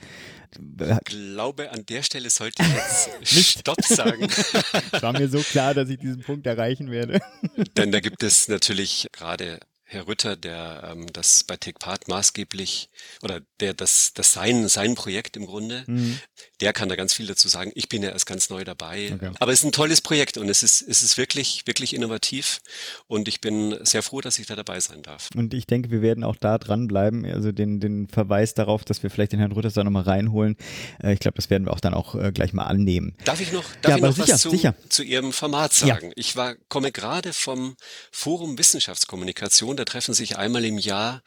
[0.56, 4.28] Ich glaube, an der Stelle sollte ich jetzt Stopp sagen.
[5.02, 7.20] War mir so klar, dass ich diesen Punkt erreichen werde.
[7.76, 9.60] Denn da gibt es natürlich gerade
[9.90, 12.90] Herr Rütter, der ähm, das bei TechPart maßgeblich
[13.24, 16.20] oder der das, das sein, sein Projekt im Grunde, Mhm.
[16.60, 17.72] der kann da ganz viel dazu sagen.
[17.74, 19.12] Ich bin ja erst ganz neu dabei.
[19.14, 19.32] Okay.
[19.40, 22.60] Aber es ist ein tolles Projekt und es ist, es ist wirklich, wirklich innovativ
[23.08, 25.30] und ich bin sehr froh, dass ich da dabei sein darf.
[25.36, 27.26] Und ich denke, wir werden auch da dranbleiben.
[27.26, 30.58] Also den, den Verweis darauf, dass wir vielleicht den Herrn Rütters da nochmal reinholen.
[31.02, 33.16] Äh, ich glaube, das werden wir auch dann auch äh, gleich mal annehmen.
[33.24, 34.76] Darf ich noch, darf Ja, ich noch sicher, was zu, sicher.
[34.90, 35.88] zu Ihrem Format Ja.
[35.96, 36.12] sagen?
[36.18, 37.78] Ich war, komme gerade vom
[38.12, 39.77] Forum Wissenschaftskommunikation.
[39.78, 41.22] Da treffen sich einmal im Jahr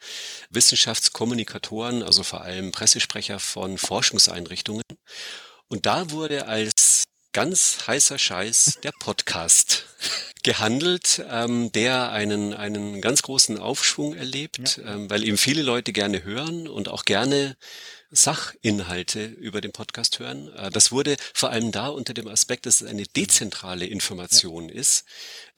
[0.49, 4.83] Wissenschaftskommunikatoren, also vor allem Pressesprecher von Forschungseinrichtungen.
[5.67, 9.85] Und da wurde als ganz heißer Scheiß der Podcast
[10.43, 16.23] gehandelt, ähm, der einen, einen ganz großen Aufschwung erlebt, ähm, weil eben viele Leute gerne
[16.23, 17.55] hören und auch gerne
[18.11, 20.49] Sachinhalte über den Podcast hören.
[20.55, 25.05] Äh, Das wurde vor allem da unter dem Aspekt, dass es eine dezentrale Information ist,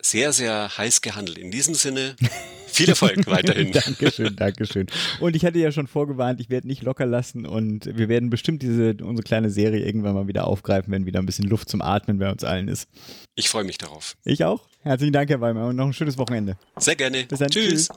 [0.02, 1.38] sehr, sehr heiß gehandelt.
[1.38, 2.16] In diesem Sinne,
[2.68, 3.72] viel Erfolg weiterhin.
[3.74, 4.88] Dankeschön, Dankeschön.
[5.20, 8.62] Und ich hatte ja schon vorgewarnt, ich werde nicht locker lassen und wir werden bestimmt
[8.62, 12.20] diese unsere kleine Serie irgendwann mal wieder aufgreifen, wenn wieder ein bisschen Luft zum Atmen
[12.20, 12.88] bei uns allen ist.
[13.36, 14.16] Ich freue mich darauf.
[14.26, 14.68] Ich auch.
[14.82, 16.58] Herzlichen Dank, Herr Weimar, und noch ein schönes Wochenende.
[16.78, 17.24] Sehr gerne.
[17.24, 17.50] Bis dann.
[17.50, 17.90] Tschüss.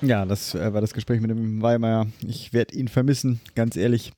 [0.00, 2.06] Ja, das äh, war das Gespräch mit dem Weimar.
[2.26, 4.12] Ich werde ihn vermissen, ganz ehrlich.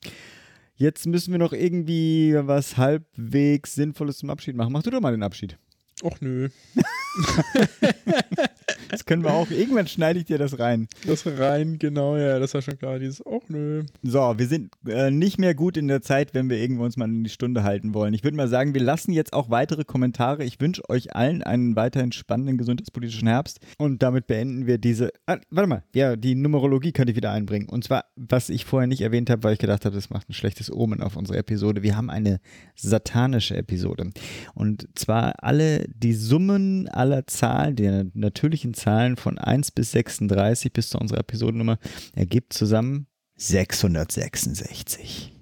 [0.76, 4.72] Jetzt müssen wir noch irgendwie was halbwegs Sinnvolles zum Abschied machen.
[4.72, 5.59] Mach du doch mal den Abschied.
[6.03, 6.49] Och nö.
[8.91, 9.51] Das können wir auch.
[9.51, 10.88] Irgendwann schneide ich dir das rein.
[11.07, 12.99] Das rein, genau, ja, das war schon klar.
[12.99, 13.84] Dieses, och nö.
[14.03, 17.09] So, wir sind äh, nicht mehr gut in der Zeit, wenn wir irgendwo uns mal
[17.09, 18.14] in die Stunde halten wollen.
[18.14, 20.45] Ich würde mal sagen, wir lassen jetzt auch weitere Kommentare.
[20.45, 23.61] Ich wünsche euch allen einen weiterhin spannenden gesundheitspolitischen Herbst.
[23.78, 25.11] Und damit beenden wir diese.
[25.26, 27.68] Ah, warte mal, ja, die Numerologie könnte ich wieder einbringen.
[27.68, 30.34] Und zwar, was ich vorher nicht erwähnt habe, weil ich gedacht habe, das macht ein
[30.34, 31.82] schlechtes Omen auf unsere Episode.
[31.82, 32.41] Wir haben eine
[32.74, 34.11] satanische Episode.
[34.55, 40.91] Und zwar alle die Summen aller Zahlen, der natürlichen Zahlen von 1 bis 36 bis
[40.91, 41.78] zu unserer Episodennummer
[42.14, 43.07] ergibt zusammen
[43.37, 45.33] 666.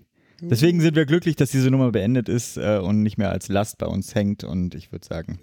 [0.41, 3.79] Deswegen sind wir glücklich, dass diese Nummer beendet ist äh, und nicht mehr als Last
[3.79, 4.45] bei uns hängt.
[4.45, 5.41] Und ich würde sagen,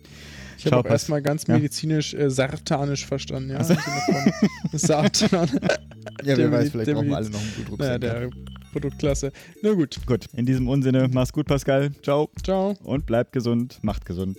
[0.58, 1.56] Ich habe auch erstmal ganz ja.
[1.56, 3.62] medizinisch äh, sartanisch verstanden, ja.
[3.64, 3.76] Von
[4.80, 5.50] Satan.
[6.24, 7.80] ja, wer weiß, vielleicht brauchen wir alle noch einen Blutdruck.
[7.80, 8.30] naja, der
[8.72, 9.34] Produktklasse.
[9.62, 11.92] Na gut, Gut, in diesem Unsinne, mach's gut, Pascal.
[12.02, 12.78] Ciao ciao.
[12.84, 14.38] und bleibt gesund, macht gesund.